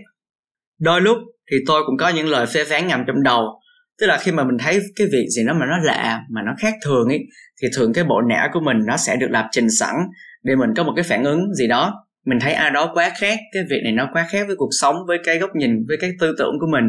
Đôi 0.81 1.01
lúc 1.01 1.19
thì 1.51 1.57
tôi 1.67 1.83
cũng 1.87 1.97
có 1.97 2.09
những 2.09 2.29
lời 2.29 2.47
phê 2.47 2.65
phán 2.65 2.87
ngầm 2.87 3.05
trong 3.07 3.23
đầu 3.23 3.61
tức 4.01 4.07
là 4.07 4.19
khi 4.19 4.33
mà 4.33 4.45
mình 4.45 4.59
thấy 4.59 4.81
cái 4.97 5.07
việc 5.13 5.27
gì 5.29 5.45
đó 5.47 5.55
mà 5.55 5.67
nó 5.67 5.79
lạ, 5.79 6.21
mà 6.31 6.43
nó 6.43 6.55
khác 6.59 6.75
thường 6.85 7.09
ấy, 7.09 7.19
thì 7.63 7.69
thường 7.77 7.93
cái 7.93 8.05
bộ 8.05 8.21
não 8.21 8.49
của 8.53 8.61
mình 8.61 8.77
nó 8.87 8.97
sẽ 8.97 9.17
được 9.17 9.31
lập 9.31 9.49
trình 9.53 9.71
sẵn 9.71 9.95
để 10.43 10.57
mình 10.57 10.71
có 10.77 10.83
một 10.85 10.93
cái 10.97 11.05
phản 11.05 11.25
ứng 11.25 11.55
gì 11.55 11.69
đó. 11.69 11.95
Mình 12.27 12.39
thấy 12.41 12.53
ai 12.53 12.71
đó 12.71 12.91
quá 12.95 13.13
khác, 13.21 13.39
cái 13.53 13.63
việc 13.71 13.81
này 13.85 13.93
nó 13.93 14.09
quá 14.13 14.27
khác 14.31 14.47
với 14.47 14.57
cuộc 14.57 14.71
sống, 14.81 14.97
với 15.07 15.19
cái 15.25 15.39
góc 15.39 15.51
nhìn, 15.55 15.71
với 15.89 15.97
cái 16.01 16.11
tư 16.21 16.35
tưởng 16.39 16.55
của 16.61 16.67
mình 16.73 16.85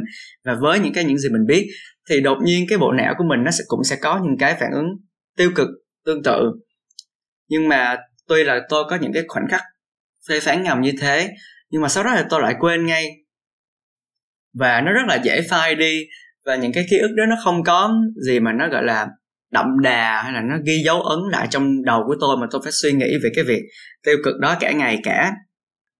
và 0.46 0.56
với 0.62 0.80
những 0.80 0.94
cái 0.94 1.04
những 1.04 1.18
gì 1.18 1.30
mình 1.30 1.46
biết. 1.48 1.68
Thì 2.10 2.22
đột 2.22 2.38
nhiên 2.44 2.66
cái 2.70 2.78
bộ 2.78 2.92
não 2.92 3.14
của 3.18 3.24
mình 3.24 3.44
nó 3.44 3.52
sẽ, 3.52 3.64
cũng 3.68 3.84
sẽ 3.84 3.96
có 4.02 4.22
những 4.24 4.38
cái 4.38 4.56
phản 4.60 4.72
ứng 4.72 4.86
tiêu 5.38 5.52
cực, 5.56 5.68
tương 6.06 6.24
tự. 6.24 6.52
Nhưng 7.50 7.68
mà 7.68 7.98
tuy 8.28 8.44
là 8.44 8.62
tôi 8.70 8.84
có 8.90 8.96
những 8.96 9.14
cái 9.14 9.24
khoảnh 9.28 9.46
khắc 9.50 9.62
phê 10.30 10.40
phán 10.40 10.64
ngầm 10.64 10.82
như 10.82 10.92
thế, 11.02 11.30
nhưng 11.70 11.82
mà 11.82 11.90
sau 11.90 12.04
đó 12.04 12.14
là 12.14 12.26
tôi 12.30 12.42
lại 12.42 12.56
quên 12.60 12.86
ngay. 12.86 13.06
Và 14.54 14.82
nó 14.82 14.92
rất 14.92 15.02
là 15.08 15.16
dễ 15.24 15.42
phai 15.50 15.76
đi 15.76 16.04
và 16.46 16.56
những 16.56 16.72
cái 16.74 16.86
ký 16.90 16.98
ức 16.98 17.12
đó 17.16 17.26
nó 17.26 17.36
không 17.44 17.64
có 17.64 17.92
gì 18.26 18.40
mà 18.40 18.54
nó, 18.54 18.70
gọi 18.70 18.84
là, 18.84 19.08
đậm 19.52 19.66
đà 19.84 20.22
hay 20.24 20.34
là 20.34 20.42
nó 20.42 20.56
ghi 20.66 20.82
dấu 20.86 21.02
ấn 21.02 21.20
lại 21.32 21.48
trong 21.50 21.84
đầu 21.84 22.04
của 22.08 22.16
tôi 22.20 22.38
mà 22.38 22.48
tôi 22.52 22.62
phải 22.64 22.72
suy 22.72 22.92
nghĩ 22.92 23.18
về 23.24 23.30
cái 23.36 23.44
việc 23.44 23.62
tiêu 24.06 24.18
cực 24.24 24.40
đó 24.40 24.58
cả 24.60 24.72
ngày 24.72 25.00
cả. 25.04 25.32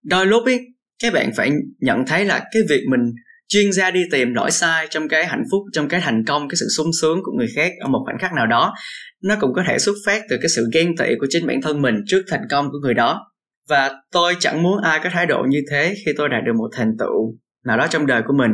Đôi 0.04 0.26
lúc 0.26 0.46
ý 0.46 0.58
các 1.02 1.12
bạn 1.12 1.30
phải 1.36 1.50
nhận 1.80 2.06
thấy 2.06 2.24
là 2.24 2.38
cái 2.38 2.62
việc 2.68 2.80
mình 2.90 3.00
chuyên 3.48 3.72
gia 3.72 3.90
đi 3.90 4.00
tìm 4.10 4.34
lỗi 4.34 4.50
sai 4.50 4.86
trong 4.90 5.08
cái 5.08 5.26
hạnh 5.26 5.42
phúc, 5.50 5.62
trong 5.72 5.88
cái 5.88 6.00
thành 6.00 6.24
công, 6.26 6.48
cái 6.48 6.56
sự 6.56 6.66
sung 6.76 6.90
sướng 7.00 7.18
của 7.22 7.32
người 7.38 7.48
khác 7.56 7.72
ở 7.80 7.88
một 7.88 8.02
khoảnh 8.04 8.18
khắc 8.18 8.32
nào 8.32 8.46
đó, 8.46 8.74
nó 9.22 9.36
cũng 9.40 9.50
có 9.54 9.62
thể 9.68 9.78
xuất 9.78 9.94
phát 10.06 10.22
từ 10.28 10.36
cái 10.36 10.48
sự 10.48 10.68
ghen 10.74 10.96
tị 10.96 11.04
của 11.20 11.26
chính 11.30 11.46
bản 11.46 11.62
thân 11.62 11.82
mình 11.82 11.94
trước 12.06 12.22
thành 12.28 12.42
công 12.50 12.70
của 12.70 12.78
người 12.82 12.94
đó. 12.94 13.26
Và 13.68 13.90
tôi 14.12 14.34
chẳng 14.40 14.62
muốn 14.62 14.82
ai 14.82 15.00
có 15.04 15.10
thái 15.12 15.26
độ 15.26 15.42
như 15.48 15.58
thế 15.70 15.94
khi 16.04 16.12
tôi 16.16 16.28
đạt 16.28 16.44
được 16.46 16.52
một 16.58 16.68
thành 16.72 16.96
tựu 16.98 17.34
nào 17.66 17.78
đó 17.78 17.86
trong 17.90 18.06
đời 18.06 18.22
của 18.26 18.34
mình 18.38 18.50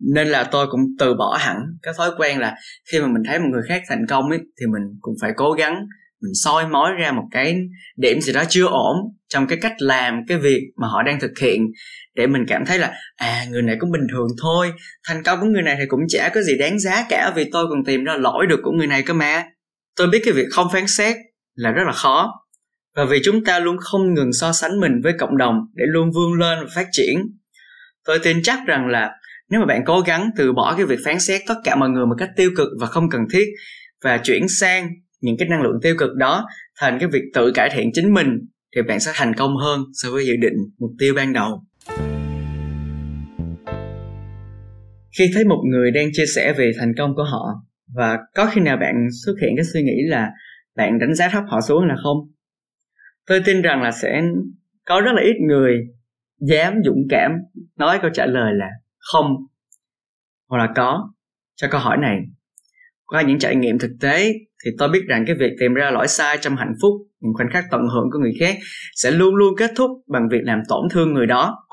nên 0.00 0.28
là 0.28 0.44
tôi 0.44 0.66
cũng 0.70 0.80
từ 0.98 1.14
bỏ 1.14 1.36
hẳn 1.40 1.56
cái 1.82 1.94
thói 1.98 2.10
quen 2.16 2.38
là 2.38 2.54
khi 2.92 3.00
mà 3.00 3.06
mình 3.06 3.22
thấy 3.26 3.38
một 3.38 3.46
người 3.52 3.62
khác 3.68 3.82
thành 3.88 4.06
công 4.08 4.30
ấy, 4.30 4.38
thì 4.38 4.66
mình 4.66 4.82
cũng 5.00 5.14
phải 5.20 5.32
cố 5.36 5.52
gắng 5.52 5.86
mình 6.22 6.34
soi 6.34 6.68
mói 6.68 6.90
ra 7.00 7.12
một 7.12 7.24
cái 7.30 7.56
điểm 7.96 8.20
gì 8.20 8.32
đó 8.32 8.44
chưa 8.48 8.66
ổn 8.66 8.96
trong 9.28 9.46
cái 9.46 9.58
cách 9.62 9.72
làm, 9.78 10.20
cái 10.28 10.38
việc 10.38 10.62
mà 10.76 10.88
họ 10.88 11.02
đang 11.02 11.20
thực 11.20 11.38
hiện 11.40 11.62
để 12.14 12.26
mình 12.26 12.44
cảm 12.48 12.64
thấy 12.66 12.78
là 12.78 12.92
à 13.16 13.44
người 13.50 13.62
này 13.62 13.76
cũng 13.80 13.92
bình 13.92 14.06
thường 14.12 14.28
thôi, 14.42 14.72
thành 15.08 15.22
công 15.22 15.40
của 15.40 15.46
người 15.46 15.62
này 15.62 15.76
thì 15.78 15.84
cũng 15.88 16.00
chả 16.08 16.30
có 16.34 16.40
gì 16.40 16.52
đáng 16.58 16.78
giá 16.78 17.06
cả 17.08 17.32
vì 17.36 17.50
tôi 17.52 17.66
còn 17.70 17.84
tìm 17.84 18.04
ra 18.04 18.16
lỗi 18.16 18.46
được 18.48 18.60
của 18.62 18.70
người 18.70 18.86
này 18.86 19.02
cơ 19.02 19.14
mà. 19.14 19.44
Tôi 19.96 20.06
biết 20.06 20.22
cái 20.24 20.34
việc 20.34 20.46
không 20.50 20.66
phán 20.72 20.86
xét 20.86 21.16
là 21.54 21.70
rất 21.70 21.82
là 21.86 21.92
khó 21.92 22.32
và 22.96 23.04
vì 23.04 23.20
chúng 23.24 23.44
ta 23.44 23.58
luôn 23.58 23.76
không 23.80 24.14
ngừng 24.14 24.32
so 24.32 24.52
sánh 24.52 24.80
mình 24.80 24.92
với 25.02 25.12
cộng 25.18 25.36
đồng 25.36 25.54
để 25.74 25.84
luôn 25.86 26.10
vươn 26.14 26.32
lên 26.38 26.58
và 26.60 26.70
phát 26.74 26.86
triển, 26.92 27.18
tôi 28.04 28.18
tin 28.18 28.42
chắc 28.42 28.58
rằng 28.66 28.86
là 28.86 29.10
nếu 29.54 29.60
mà 29.60 29.66
bạn 29.66 29.82
cố 29.86 30.00
gắng 30.00 30.30
từ 30.36 30.52
bỏ 30.52 30.74
cái 30.76 30.86
việc 30.86 30.98
phán 31.04 31.20
xét 31.20 31.40
tất 31.48 31.54
cả 31.64 31.76
mọi 31.76 31.90
người 31.90 32.06
một 32.06 32.14
cách 32.18 32.30
tiêu 32.36 32.50
cực 32.56 32.68
và 32.80 32.86
không 32.86 33.10
cần 33.10 33.20
thiết 33.32 33.44
và 34.04 34.18
chuyển 34.18 34.48
sang 34.48 34.88
những 35.20 35.36
cái 35.38 35.48
năng 35.48 35.62
lượng 35.62 35.78
tiêu 35.82 35.94
cực 35.98 36.14
đó 36.16 36.46
thành 36.80 36.98
cái 37.00 37.08
việc 37.12 37.22
tự 37.34 37.52
cải 37.54 37.70
thiện 37.72 37.90
chính 37.92 38.14
mình, 38.14 38.28
thì 38.76 38.82
bạn 38.82 39.00
sẽ 39.00 39.10
thành 39.14 39.34
công 39.34 39.56
hơn 39.56 39.80
so 39.92 40.10
với 40.10 40.26
dự 40.26 40.36
định, 40.36 40.52
mục 40.78 40.90
tiêu 40.98 41.14
ban 41.16 41.32
đầu. 41.32 41.64
Khi 45.18 45.30
thấy 45.34 45.44
một 45.44 45.62
người 45.70 45.90
đang 45.90 46.08
chia 46.12 46.26
sẻ 46.34 46.52
về 46.52 46.72
thành 46.78 46.92
công 46.98 47.14
của 47.14 47.24
họ, 47.24 47.54
và 47.94 48.18
có 48.34 48.46
khi 48.46 48.60
nào 48.60 48.76
bạn 48.76 48.94
xuất 49.24 49.34
hiện 49.42 49.50
cái 49.56 49.64
suy 49.72 49.82
nghĩ 49.82 50.02
là 50.08 50.30
bạn 50.76 50.98
đánh 50.98 51.14
giá 51.14 51.28
thấp 51.28 51.44
họ 51.48 51.60
xuống 51.60 51.84
là 51.84 51.94
không? 52.02 52.16
Tôi 53.26 53.40
tin 53.44 53.62
rằng 53.62 53.82
là 53.82 53.90
sẽ 53.90 54.22
có 54.86 55.00
rất 55.00 55.12
là 55.14 55.22
ít 55.22 55.36
người 55.48 55.78
dám 56.40 56.74
dũng 56.84 57.02
cảm 57.10 57.32
nói 57.78 57.98
câu 58.02 58.10
trả 58.14 58.26
lời 58.26 58.52
là 58.54 58.68
không? 59.12 59.26
Hoặc 60.48 60.58
là 60.58 60.72
có. 60.76 61.10
Cho 61.56 61.68
câu 61.70 61.80
hỏi 61.80 61.96
này. 61.96 62.18
Qua 63.04 63.22
những 63.22 63.38
trải 63.38 63.56
nghiệm 63.56 63.78
thực 63.78 63.90
tế, 64.00 64.32
thì 64.64 64.70
tôi 64.78 64.88
biết 64.88 65.02
rằng 65.08 65.24
cái 65.26 65.36
việc 65.38 65.52
tìm 65.60 65.74
ra 65.74 65.90
lỗi 65.90 66.08
sai 66.08 66.38
trong 66.40 66.56
hạnh 66.56 66.72
phúc, 66.82 66.92
những 67.20 67.34
khoảnh 67.34 67.48
khắc 67.52 67.64
tận 67.70 67.80
hưởng 67.80 68.10
của 68.12 68.18
người 68.18 68.32
khác 68.40 68.56
sẽ 68.94 69.10
luôn 69.10 69.34
luôn 69.34 69.54
kết 69.58 69.70
thúc 69.76 69.90
bằng 70.06 70.28
việc 70.30 70.40
làm 70.42 70.62
tổn 70.68 70.88
thương 70.90 71.14
người 71.14 71.26
đó. 71.26 71.66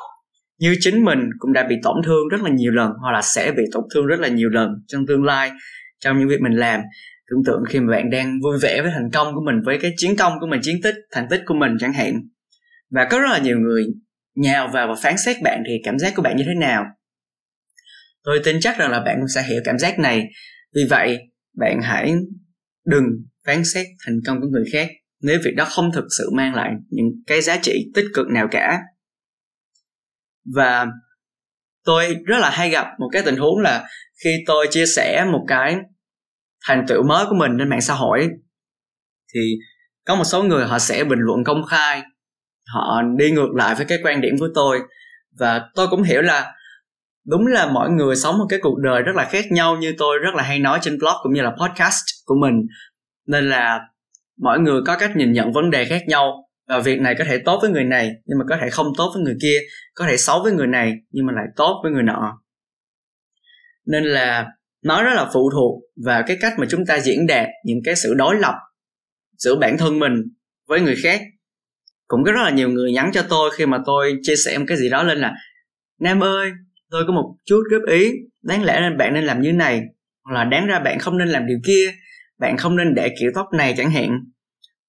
Như 0.60 0.76
chính 0.80 1.06
mình 1.06 1.20
cũng 1.40 1.54
đã 1.54 1.68
bị 1.70 1.76
tổn 1.84 1.96
thương 2.06 2.28
rất 2.28 2.42
là 2.42 2.50
nhiều 2.50 2.72
lần, 2.72 2.92
hoặc 3.02 3.12
là 3.12 3.22
sẽ 3.22 3.52
bị 3.52 3.64
tổn 3.72 3.84
thương 3.94 4.06
rất 4.06 4.20
là 4.20 4.28
nhiều 4.28 4.50
lần 4.50 4.70
trong 4.88 5.06
tương 5.08 5.24
lai, 5.24 5.52
trong 6.00 6.20
những 6.20 6.28
việc 6.28 6.42
mình 6.42 6.54
làm. 6.54 6.82
Tưởng 7.30 7.44
tượng 7.46 7.64
khi 7.70 7.80
mà 7.80 7.92
bạn 7.92 8.10
đang 8.10 8.40
vui 8.44 8.58
vẻ 8.62 8.82
với 8.82 8.92
thành 8.92 9.10
công 9.14 9.36
của 9.36 9.42
mình, 9.46 9.56
với 9.66 9.80
cái 9.82 9.94
chiến 9.98 10.16
công 10.20 10.40
của 10.40 10.48
mình, 10.48 10.60
chiến 10.64 10.76
tích, 10.84 10.96
thành 11.12 11.28
tích 11.30 11.42
của 11.46 11.54
mình 11.54 11.72
chẳng 11.80 11.94
hạn. 11.94 12.14
Và 12.90 13.08
có 13.12 13.20
rất 13.20 13.28
là 13.32 13.40
nhiều 13.40 13.60
người 13.60 13.86
nhào 14.36 14.68
vào 14.74 14.88
và 14.88 14.96
phán 15.04 15.18
xét 15.26 15.38
bạn 15.44 15.64
thì 15.68 15.74
cảm 15.84 16.00
giác 16.00 16.14
của 16.16 16.22
bạn 16.22 16.38
như 16.38 16.44
thế 16.48 16.54
nào? 16.60 16.86
Tôi 18.24 18.42
tin 18.44 18.60
chắc 18.62 18.78
rằng 18.78 18.92
là 18.92 19.00
bạn 19.00 19.16
cũng 19.20 19.28
sẽ 19.36 19.44
hiểu 19.44 19.62
cảm 19.66 19.80
giác 19.80 20.00
này. 20.00 20.24
Vì 20.76 20.82
vậy, 20.90 21.18
bạn 21.58 21.82
hãy 21.82 22.14
đừng 22.86 23.04
phán 23.46 23.64
xét 23.74 23.86
thành 24.06 24.16
công 24.26 24.42
của 24.42 24.48
người 24.48 24.66
khác 24.74 24.90
nếu 25.22 25.40
việc 25.46 25.52
đó 25.58 25.66
không 25.66 25.92
thực 25.92 26.06
sự 26.18 26.30
mang 26.34 26.56
lại 26.56 26.72
những 26.90 27.08
cái 27.28 27.42
giá 27.42 27.58
trị 27.62 27.92
tích 27.96 28.06
cực 28.14 28.28
nào 28.28 28.48
cả. 28.52 28.80
Và 30.56 30.88
tôi 31.86 32.16
rất 32.26 32.38
là 32.40 32.50
hay 32.50 32.70
gặp 32.70 32.88
một 33.00 33.10
cái 33.12 33.22
tình 33.26 33.36
huống 33.36 33.60
là 33.60 33.88
khi 34.24 34.44
tôi 34.48 34.68
chia 34.72 34.86
sẻ 34.86 35.26
một 35.32 35.46
cái 35.48 35.78
thành 36.68 36.86
tựu 36.88 37.04
mới 37.04 37.26
của 37.30 37.36
mình 37.36 37.52
trên 37.60 37.70
mạng 37.70 37.82
xã 37.82 37.94
hội, 37.94 38.30
thì 39.34 39.56
có 40.06 40.16
một 40.16 40.24
số 40.24 40.44
người 40.44 40.66
họ 40.66 40.80
sẽ 40.80 41.04
bình 41.04 41.20
luận 41.20 41.44
công 41.44 41.66
khai, 41.66 42.02
họ 42.74 43.02
đi 43.18 43.32
ngược 43.32 43.50
lại 43.56 43.76
với 43.76 43.86
cái 43.86 44.00
quan 44.04 44.22
điểm 44.22 44.34
của 44.40 44.50
tôi. 44.56 44.80
Và 45.40 45.70
tôi 45.76 45.88
cũng 45.88 46.04
hiểu 46.04 46.22
là 46.22 46.54
đúng 47.26 47.48
là 47.48 47.72
mọi 47.72 47.90
người 47.90 48.16
sống 48.16 48.38
một 48.38 48.46
cái 48.50 48.60
cuộc 48.62 48.78
đời 48.80 49.02
rất 49.02 49.16
là 49.16 49.26
khác 49.26 49.46
nhau 49.52 49.78
như 49.78 49.96
tôi, 49.98 50.20
rất 50.20 50.36
là 50.36 50.44
hay 50.44 50.60
nói 50.60 50.80
trên 50.82 50.98
blog 50.98 51.14
cũng 51.24 51.34
như 51.34 51.42
là 51.42 51.50
podcast 51.50 52.04
của 52.26 52.36
mình. 52.42 52.54
Nên 53.28 53.50
là 53.50 53.80
mọi 54.42 54.60
người 54.60 54.82
có 54.86 54.98
cách 55.00 55.12
nhìn 55.16 55.32
nhận 55.32 55.52
vấn 55.52 55.70
đề 55.70 55.86
khác 55.86 56.04
nhau 56.08 56.48
và 56.68 56.80
việc 56.80 57.00
này 57.02 57.16
có 57.18 57.24
thể 57.28 57.38
tốt 57.46 57.60
với 57.62 57.70
người 57.70 57.84
này, 57.84 58.12
nhưng 58.26 58.40
mà 58.40 58.46
có 58.50 58.58
thể 58.62 58.70
không 58.70 58.88
tốt 58.98 59.12
với 59.14 59.24
người 59.24 59.36
kia, 59.42 59.60
có 59.96 60.06
thể 60.08 60.18
xấu 60.18 60.44
với 60.44 60.52
người 60.52 60.68
này, 60.68 60.94
nhưng 61.12 61.26
mà 61.26 61.34
lại 61.34 61.46
tốt 61.56 61.80
với 61.84 61.92
người 61.92 62.04
nọ. 62.04 62.42
Nên 63.86 64.04
là 64.04 64.48
nó 64.84 65.04
rất 65.04 65.14
là 65.16 65.30
phụ 65.34 65.50
thuộc 65.54 65.82
vào 66.06 66.24
cái 66.28 66.38
cách 66.42 66.54
mà 66.58 66.66
chúng 66.70 66.86
ta 66.86 67.00
diễn 67.00 67.28
đạt 67.28 67.48
những 67.66 67.80
cái 67.84 67.96
sự 67.96 68.14
đối 68.14 68.36
lập 68.36 68.56
giữa 69.38 69.56
bản 69.56 69.78
thân 69.78 70.00
mình 70.00 70.14
với 70.68 70.82
người 70.82 70.96
khác. 71.04 71.22
Cũng 72.08 72.24
có 72.26 72.32
rất 72.32 72.42
là 72.44 72.50
nhiều 72.50 72.70
người 72.70 72.92
nhắn 72.92 73.10
cho 73.14 73.26
tôi 73.30 73.52
khi 73.58 73.66
mà 73.66 73.78
tôi 73.86 74.20
chia 74.22 74.36
sẻ 74.36 74.58
một 74.58 74.66
cái 74.68 74.78
gì 74.78 74.90
đó 74.90 75.04
lên 75.04 75.18
là, 75.18 75.34
nam 76.00 76.24
ơi 76.24 76.52
tôi 76.92 77.04
có 77.08 77.14
một 77.14 77.36
chút 77.46 77.64
góp 77.72 77.82
ý. 77.88 78.12
Đáng 78.44 78.64
lẽ 78.64 78.80
nên 78.82 78.98
bạn 78.98 79.14
nên 79.14 79.24
làm 79.24 79.42
như 79.42 79.52
này. 79.52 79.82
Hoặc 80.24 80.36
là 80.36 80.44
đáng 80.44 80.68
ra 80.68 80.80
bạn 80.80 81.00
không 81.00 81.18
nên 81.18 81.28
làm 81.28 81.48
điều 81.48 81.58
kia. 81.66 81.92
Bạn 82.40 82.58
không 82.58 82.76
nên 82.76 82.96
để 82.96 83.10
kiểu 83.20 83.32
tóc 83.36 83.48
này 83.54 83.74
chẳng 83.78 83.92
hạn. 83.92 84.20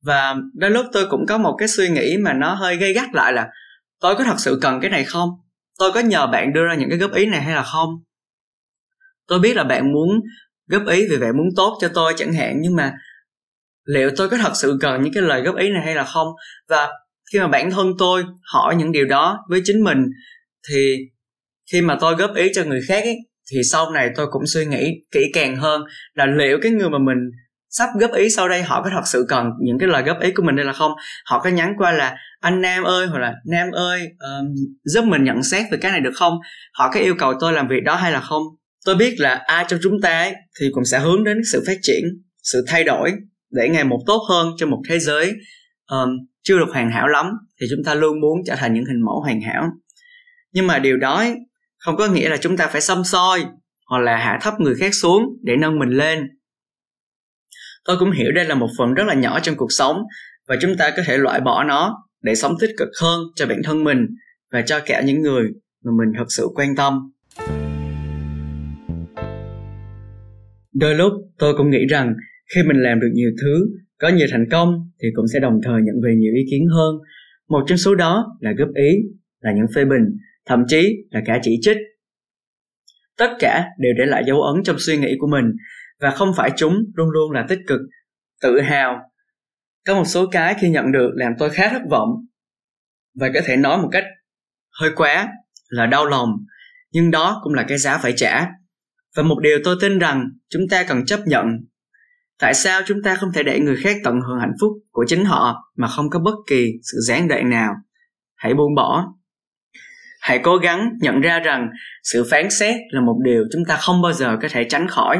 Và 0.02 0.34
đôi 0.54 0.70
lúc 0.70 0.86
tôi 0.92 1.06
cũng 1.10 1.26
có 1.28 1.38
một 1.38 1.56
cái 1.58 1.68
suy 1.68 1.88
nghĩ 1.88 2.16
mà 2.16 2.32
nó 2.32 2.54
hơi 2.54 2.76
gây 2.76 2.92
gắt 2.92 3.14
lại 3.14 3.32
là, 3.32 3.48
tôi 4.00 4.14
có 4.14 4.24
thật 4.24 4.34
sự 4.38 4.58
cần 4.62 4.80
cái 4.80 4.90
này 4.90 5.04
không? 5.04 5.28
Tôi 5.78 5.92
có 5.92 6.00
nhờ 6.00 6.26
bạn 6.26 6.52
đưa 6.52 6.64
ra 6.64 6.74
những 6.74 6.88
cái 6.88 6.98
góp 6.98 7.12
ý 7.12 7.26
này 7.26 7.42
hay 7.42 7.54
là 7.54 7.62
không? 7.62 7.88
Tôi 9.28 9.38
biết 9.38 9.56
là 9.56 9.64
bạn 9.64 9.92
muốn 9.92 10.20
góp 10.66 10.86
ý 10.86 11.06
vì 11.10 11.16
bạn 11.18 11.36
muốn 11.36 11.46
tốt 11.56 11.78
cho 11.80 11.88
tôi 11.94 12.14
chẳng 12.16 12.32
hạn, 12.32 12.56
nhưng 12.60 12.76
mà 12.76 12.92
liệu 13.84 14.10
tôi 14.16 14.28
có 14.28 14.36
thật 14.36 14.52
sự 14.54 14.78
cần 14.80 15.02
những 15.02 15.12
cái 15.12 15.22
lời 15.22 15.42
góp 15.42 15.56
ý 15.56 15.70
này 15.70 15.82
hay 15.84 15.94
là 15.94 16.04
không? 16.04 16.28
Và 16.68 16.88
khi 17.32 17.38
mà 17.38 17.48
bản 17.48 17.70
thân 17.70 17.92
tôi 17.98 18.24
hỏi 18.52 18.76
những 18.76 18.92
điều 18.92 19.04
đó 19.04 19.38
với 19.48 19.60
chính 19.64 19.84
mình, 19.84 19.98
thì 20.68 20.96
khi 21.72 21.80
mà 21.80 21.96
tôi 22.00 22.14
góp 22.14 22.34
ý 22.34 22.48
cho 22.54 22.64
người 22.64 22.80
khác 22.88 23.04
ấy, 23.04 23.16
thì 23.52 23.58
sau 23.70 23.90
này 23.90 24.10
tôi 24.16 24.26
cũng 24.30 24.46
suy 24.46 24.66
nghĩ 24.66 24.92
kỹ 25.10 25.20
càng 25.32 25.56
hơn 25.56 25.82
là 26.14 26.26
liệu 26.26 26.58
cái 26.62 26.72
người 26.72 26.90
mà 26.90 26.98
mình 26.98 27.18
sắp 27.70 27.88
góp 28.00 28.12
ý 28.12 28.30
sau 28.30 28.48
đây 28.48 28.62
họ 28.62 28.82
có 28.82 28.90
thật 28.94 29.02
sự 29.06 29.24
cần 29.28 29.46
những 29.64 29.78
cái 29.78 29.88
lời 29.88 30.02
góp 30.02 30.20
ý 30.20 30.30
của 30.30 30.42
mình 30.42 30.56
hay 30.56 30.64
là 30.64 30.72
không. 30.72 30.92
Họ 31.24 31.40
có 31.42 31.50
nhắn 31.50 31.74
qua 31.78 31.92
là 31.92 32.16
anh 32.40 32.60
nam 32.60 32.84
ơi 32.84 33.06
hoặc 33.06 33.18
là 33.18 33.34
nam 33.46 33.70
ơi 33.70 34.00
um, 34.00 34.54
giúp 34.84 35.04
mình 35.04 35.24
nhận 35.24 35.42
xét 35.42 35.64
về 35.72 35.78
cái 35.80 35.92
này 35.92 36.00
được 36.00 36.12
không? 36.14 36.38
Họ 36.74 36.90
có 36.94 37.00
yêu 37.00 37.14
cầu 37.18 37.32
tôi 37.40 37.52
làm 37.52 37.68
việc 37.68 37.82
đó 37.84 37.94
hay 37.94 38.12
là 38.12 38.20
không? 38.20 38.42
Tôi 38.84 38.94
biết 38.94 39.14
là 39.18 39.34
ai 39.34 39.64
trong 39.68 39.80
chúng 39.82 40.00
ta 40.02 40.18
ấy, 40.18 40.34
thì 40.60 40.66
cũng 40.72 40.84
sẽ 40.84 40.98
hướng 40.98 41.24
đến 41.24 41.38
sự 41.52 41.64
phát 41.66 41.78
triển 41.82 42.04
sự 42.42 42.64
thay 42.68 42.84
đổi 42.84 43.12
để 43.50 43.68
ngày 43.68 43.84
một 43.84 43.98
tốt 44.06 44.22
hơn 44.30 44.48
cho 44.56 44.66
một 44.66 44.82
thế 44.88 44.98
giới 44.98 45.32
um, 45.90 46.08
chưa 46.42 46.58
được 46.58 46.68
hoàn 46.72 46.90
hảo 46.90 47.08
lắm 47.08 47.26
thì 47.60 47.66
chúng 47.70 47.84
ta 47.84 47.94
luôn 47.94 48.20
muốn 48.20 48.38
trở 48.46 48.54
thành 48.54 48.74
những 48.74 48.84
hình 48.84 49.04
mẫu 49.04 49.20
hoàn 49.20 49.40
hảo. 49.40 49.64
Nhưng 50.52 50.66
mà 50.66 50.78
điều 50.78 50.96
đó 50.96 51.16
ấy, 51.16 51.34
không 51.84 51.96
có 51.96 52.08
nghĩa 52.08 52.28
là 52.28 52.36
chúng 52.36 52.56
ta 52.56 52.66
phải 52.66 52.80
xăm 52.80 53.04
soi 53.04 53.44
hoặc 53.90 53.98
là 53.98 54.16
hạ 54.16 54.38
thấp 54.42 54.54
người 54.60 54.74
khác 54.74 54.94
xuống 54.94 55.22
để 55.42 55.56
nâng 55.56 55.78
mình 55.78 55.88
lên. 55.88 56.28
Tôi 57.84 57.96
cũng 57.98 58.10
hiểu 58.10 58.32
đây 58.34 58.44
là 58.44 58.54
một 58.54 58.68
phần 58.78 58.94
rất 58.94 59.04
là 59.06 59.14
nhỏ 59.14 59.40
trong 59.40 59.56
cuộc 59.56 59.72
sống 59.72 60.02
và 60.48 60.56
chúng 60.60 60.76
ta 60.76 60.90
có 60.96 61.02
thể 61.06 61.18
loại 61.18 61.40
bỏ 61.40 61.64
nó 61.64 62.04
để 62.22 62.34
sống 62.34 62.54
tích 62.60 62.70
cực 62.78 62.88
hơn 63.02 63.20
cho 63.34 63.46
bản 63.46 63.60
thân 63.64 63.84
mình 63.84 64.06
và 64.52 64.62
cho 64.62 64.80
cả 64.86 65.02
những 65.02 65.22
người 65.22 65.48
mà 65.84 65.92
mình 65.98 66.12
thật 66.18 66.24
sự 66.28 66.48
quan 66.54 66.76
tâm. 66.76 67.12
Đôi 70.74 70.94
lúc, 70.94 71.12
tôi 71.38 71.54
cũng 71.56 71.70
nghĩ 71.70 71.86
rằng 71.90 72.14
khi 72.54 72.62
mình 72.62 72.82
làm 72.82 73.00
được 73.00 73.10
nhiều 73.14 73.30
thứ, 73.42 73.66
có 73.98 74.08
nhiều 74.08 74.26
thành 74.30 74.44
công 74.50 74.90
thì 75.02 75.08
cũng 75.14 75.28
sẽ 75.32 75.40
đồng 75.40 75.60
thời 75.64 75.82
nhận 75.82 75.94
về 76.04 76.14
nhiều 76.16 76.32
ý 76.36 76.42
kiến 76.50 76.66
hơn. 76.66 76.94
Một 77.48 77.64
trong 77.66 77.78
số 77.78 77.94
đó 77.94 78.26
là 78.40 78.52
góp 78.58 78.68
ý 78.74 78.90
là 79.40 79.52
những 79.52 79.66
phê 79.74 79.84
bình 79.84 80.04
thậm 80.46 80.62
chí 80.68 80.88
là 81.10 81.20
cả 81.26 81.38
chỉ 81.42 81.58
trích. 81.62 81.76
Tất 83.16 83.30
cả 83.38 83.64
đều 83.78 83.92
để 83.98 84.06
lại 84.06 84.22
dấu 84.26 84.42
ấn 84.42 84.62
trong 84.64 84.76
suy 84.78 84.96
nghĩ 84.96 85.14
của 85.18 85.26
mình 85.26 85.44
và 86.00 86.10
không 86.10 86.32
phải 86.36 86.50
chúng 86.56 86.74
luôn 86.94 87.10
luôn 87.10 87.30
là 87.30 87.46
tích 87.48 87.60
cực, 87.66 87.80
tự 88.40 88.60
hào. 88.60 89.00
Có 89.86 89.94
một 89.94 90.04
số 90.04 90.26
cái 90.26 90.54
khi 90.60 90.68
nhận 90.68 90.92
được 90.92 91.10
làm 91.14 91.32
tôi 91.38 91.50
khá 91.50 91.68
thất 91.68 91.82
vọng 91.90 92.08
và 93.14 93.30
có 93.34 93.40
thể 93.44 93.56
nói 93.56 93.78
một 93.78 93.88
cách 93.92 94.04
hơi 94.80 94.90
quá 94.96 95.28
là 95.68 95.86
đau 95.86 96.06
lòng, 96.06 96.30
nhưng 96.92 97.10
đó 97.10 97.40
cũng 97.42 97.54
là 97.54 97.64
cái 97.68 97.78
giá 97.78 97.98
phải 97.98 98.12
trả. 98.16 98.46
Và 99.16 99.22
một 99.22 99.38
điều 99.42 99.58
tôi 99.64 99.76
tin 99.80 99.98
rằng 99.98 100.24
chúng 100.48 100.62
ta 100.70 100.84
cần 100.84 101.04
chấp 101.06 101.20
nhận, 101.26 101.46
tại 102.38 102.54
sao 102.54 102.80
chúng 102.86 103.02
ta 103.02 103.14
không 103.14 103.32
thể 103.32 103.42
để 103.42 103.60
người 103.60 103.76
khác 103.76 103.96
tận 104.04 104.20
hưởng 104.20 104.40
hạnh 104.40 104.52
phúc 104.60 104.72
của 104.90 105.04
chính 105.08 105.24
họ 105.24 105.72
mà 105.76 105.88
không 105.88 106.10
có 106.10 106.18
bất 106.18 106.34
kỳ 106.46 106.72
sự 106.82 106.98
gián 107.06 107.28
đoạn 107.28 107.50
nào? 107.50 107.72
Hãy 108.34 108.54
buông 108.54 108.74
bỏ 108.74 109.14
hãy 110.22 110.40
cố 110.42 110.56
gắng 110.56 110.88
nhận 111.00 111.20
ra 111.20 111.40
rằng 111.40 111.70
sự 112.02 112.26
phán 112.30 112.50
xét 112.50 112.76
là 112.90 113.00
một 113.00 113.16
điều 113.24 113.44
chúng 113.52 113.62
ta 113.68 113.76
không 113.76 114.02
bao 114.02 114.12
giờ 114.12 114.36
có 114.42 114.48
thể 114.50 114.64
tránh 114.64 114.88
khỏi. 114.88 115.18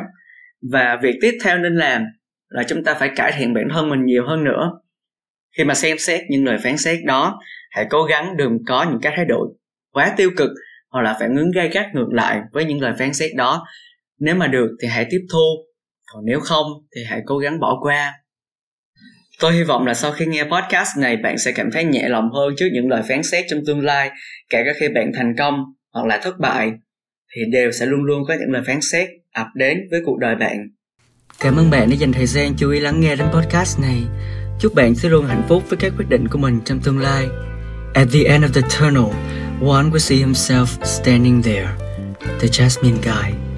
Và 0.73 0.99
việc 1.03 1.19
tiếp 1.23 1.39
theo 1.45 1.59
nên 1.59 1.75
làm 1.75 2.05
là 2.49 2.63
chúng 2.69 2.85
ta 2.85 2.95
phải 2.95 3.11
cải 3.17 3.33
thiện 3.39 3.55
bản 3.55 3.65
thân 3.73 3.89
mình 3.89 4.05
nhiều 4.05 4.27
hơn 4.27 4.45
nữa. 4.45 4.71
Khi 5.57 5.65
mà 5.65 5.75
xem 5.75 5.99
xét 5.99 6.21
những 6.29 6.45
lời 6.45 6.59
phán 6.65 6.77
xét 6.79 6.99
đó, 7.05 7.41
hãy 7.71 7.87
cố 7.91 8.03
gắng 8.03 8.37
đừng 8.37 8.59
có 8.67 8.87
những 8.91 9.01
cái 9.03 9.13
thái 9.17 9.25
độ 9.25 9.57
quá 9.93 10.15
tiêu 10.17 10.31
cực 10.37 10.51
hoặc 10.91 11.03
là 11.03 11.17
phản 11.21 11.37
ứng 11.37 11.51
gay 11.55 11.69
gắt 11.69 11.87
ngược 11.95 12.09
lại 12.13 12.41
với 12.53 12.65
những 12.65 12.81
lời 12.81 12.93
phán 12.99 13.15
xét 13.15 13.31
đó. 13.37 13.67
Nếu 14.21 14.35
mà 14.35 14.47
được 14.47 14.69
thì 14.83 14.89
hãy 14.89 15.07
tiếp 15.11 15.21
thu, 15.33 15.65
còn 16.13 16.25
nếu 16.25 16.41
không 16.41 16.67
thì 16.97 17.05
hãy 17.09 17.21
cố 17.27 17.39
gắng 17.39 17.61
bỏ 17.61 17.79
qua 17.83 18.13
tôi 19.43 19.53
hy 19.53 19.63
vọng 19.63 19.87
là 19.87 19.95
sau 19.95 20.13
khi 20.13 20.27
nghe 20.27 20.45
podcast 20.45 20.99
này, 20.99 21.17
bạn 21.17 21.39
sẽ 21.39 21.53
cảm 21.53 21.71
thấy 21.73 21.85
nhẹ 21.85 22.09
lòng 22.09 22.33
hơn 22.33 22.55
trước 22.59 22.67
những 22.73 22.89
lời 22.89 23.03
phán 23.09 23.23
xét 23.23 23.45
trong 23.49 23.61
tương 23.67 23.85
lai, 23.85 24.11
kể 24.51 24.63
cả 24.67 24.73
khi 24.81 24.89
bạn 24.95 25.13
thành 25.15 25.35
công 25.39 25.55
hoặc 25.93 26.07
là 26.07 26.21
thất 26.23 26.39
bại, 26.39 26.71
thì 27.35 27.43
đều 27.53 27.73
sẽ 27.73 27.87
luôn 27.87 28.05
luôn 28.05 28.23
có 28.29 28.35
những 28.35 28.51
lời 28.51 28.63
phán 28.67 28.81
xét 28.81 29.09
ập 29.35 29.47
đến 29.55 29.79
với 29.91 30.01
cuộc 30.05 30.19
đời 30.19 30.35
bạn. 30.35 30.69
Cảm 31.41 31.57
ơn 31.57 31.71
bạn 31.71 31.91
đã 31.91 31.97
dành 31.97 32.13
thời 32.13 32.27
gian 32.27 32.55
chú 32.57 32.71
ý 32.71 32.81
lắng 32.81 33.01
nghe 33.01 33.17
đến 33.17 33.27
podcast 33.33 33.81
này. 33.81 34.03
Chúc 34.61 34.75
bạn 34.75 34.95
sẽ 34.95 35.09
luôn 35.09 35.27
hạnh 35.27 35.43
phúc 35.49 35.63
với 35.69 35.77
các 35.77 35.93
quyết 35.99 36.07
định 36.09 36.29
của 36.29 36.39
mình 36.39 36.61
trong 36.65 36.81
tương 36.81 36.99
lai. 36.99 37.27
At 37.95 38.09
the 38.13 38.25
end 38.25 38.45
of 38.45 38.49
the 38.55 38.63
tunnel, 38.79 39.13
one 39.61 39.91
will 39.91 39.99
see 39.99 40.19
himself 40.19 40.67
standing 40.85 41.43
there, 41.43 41.69
the 42.41 42.49
jasmine 42.49 42.97
guy. 43.05 43.52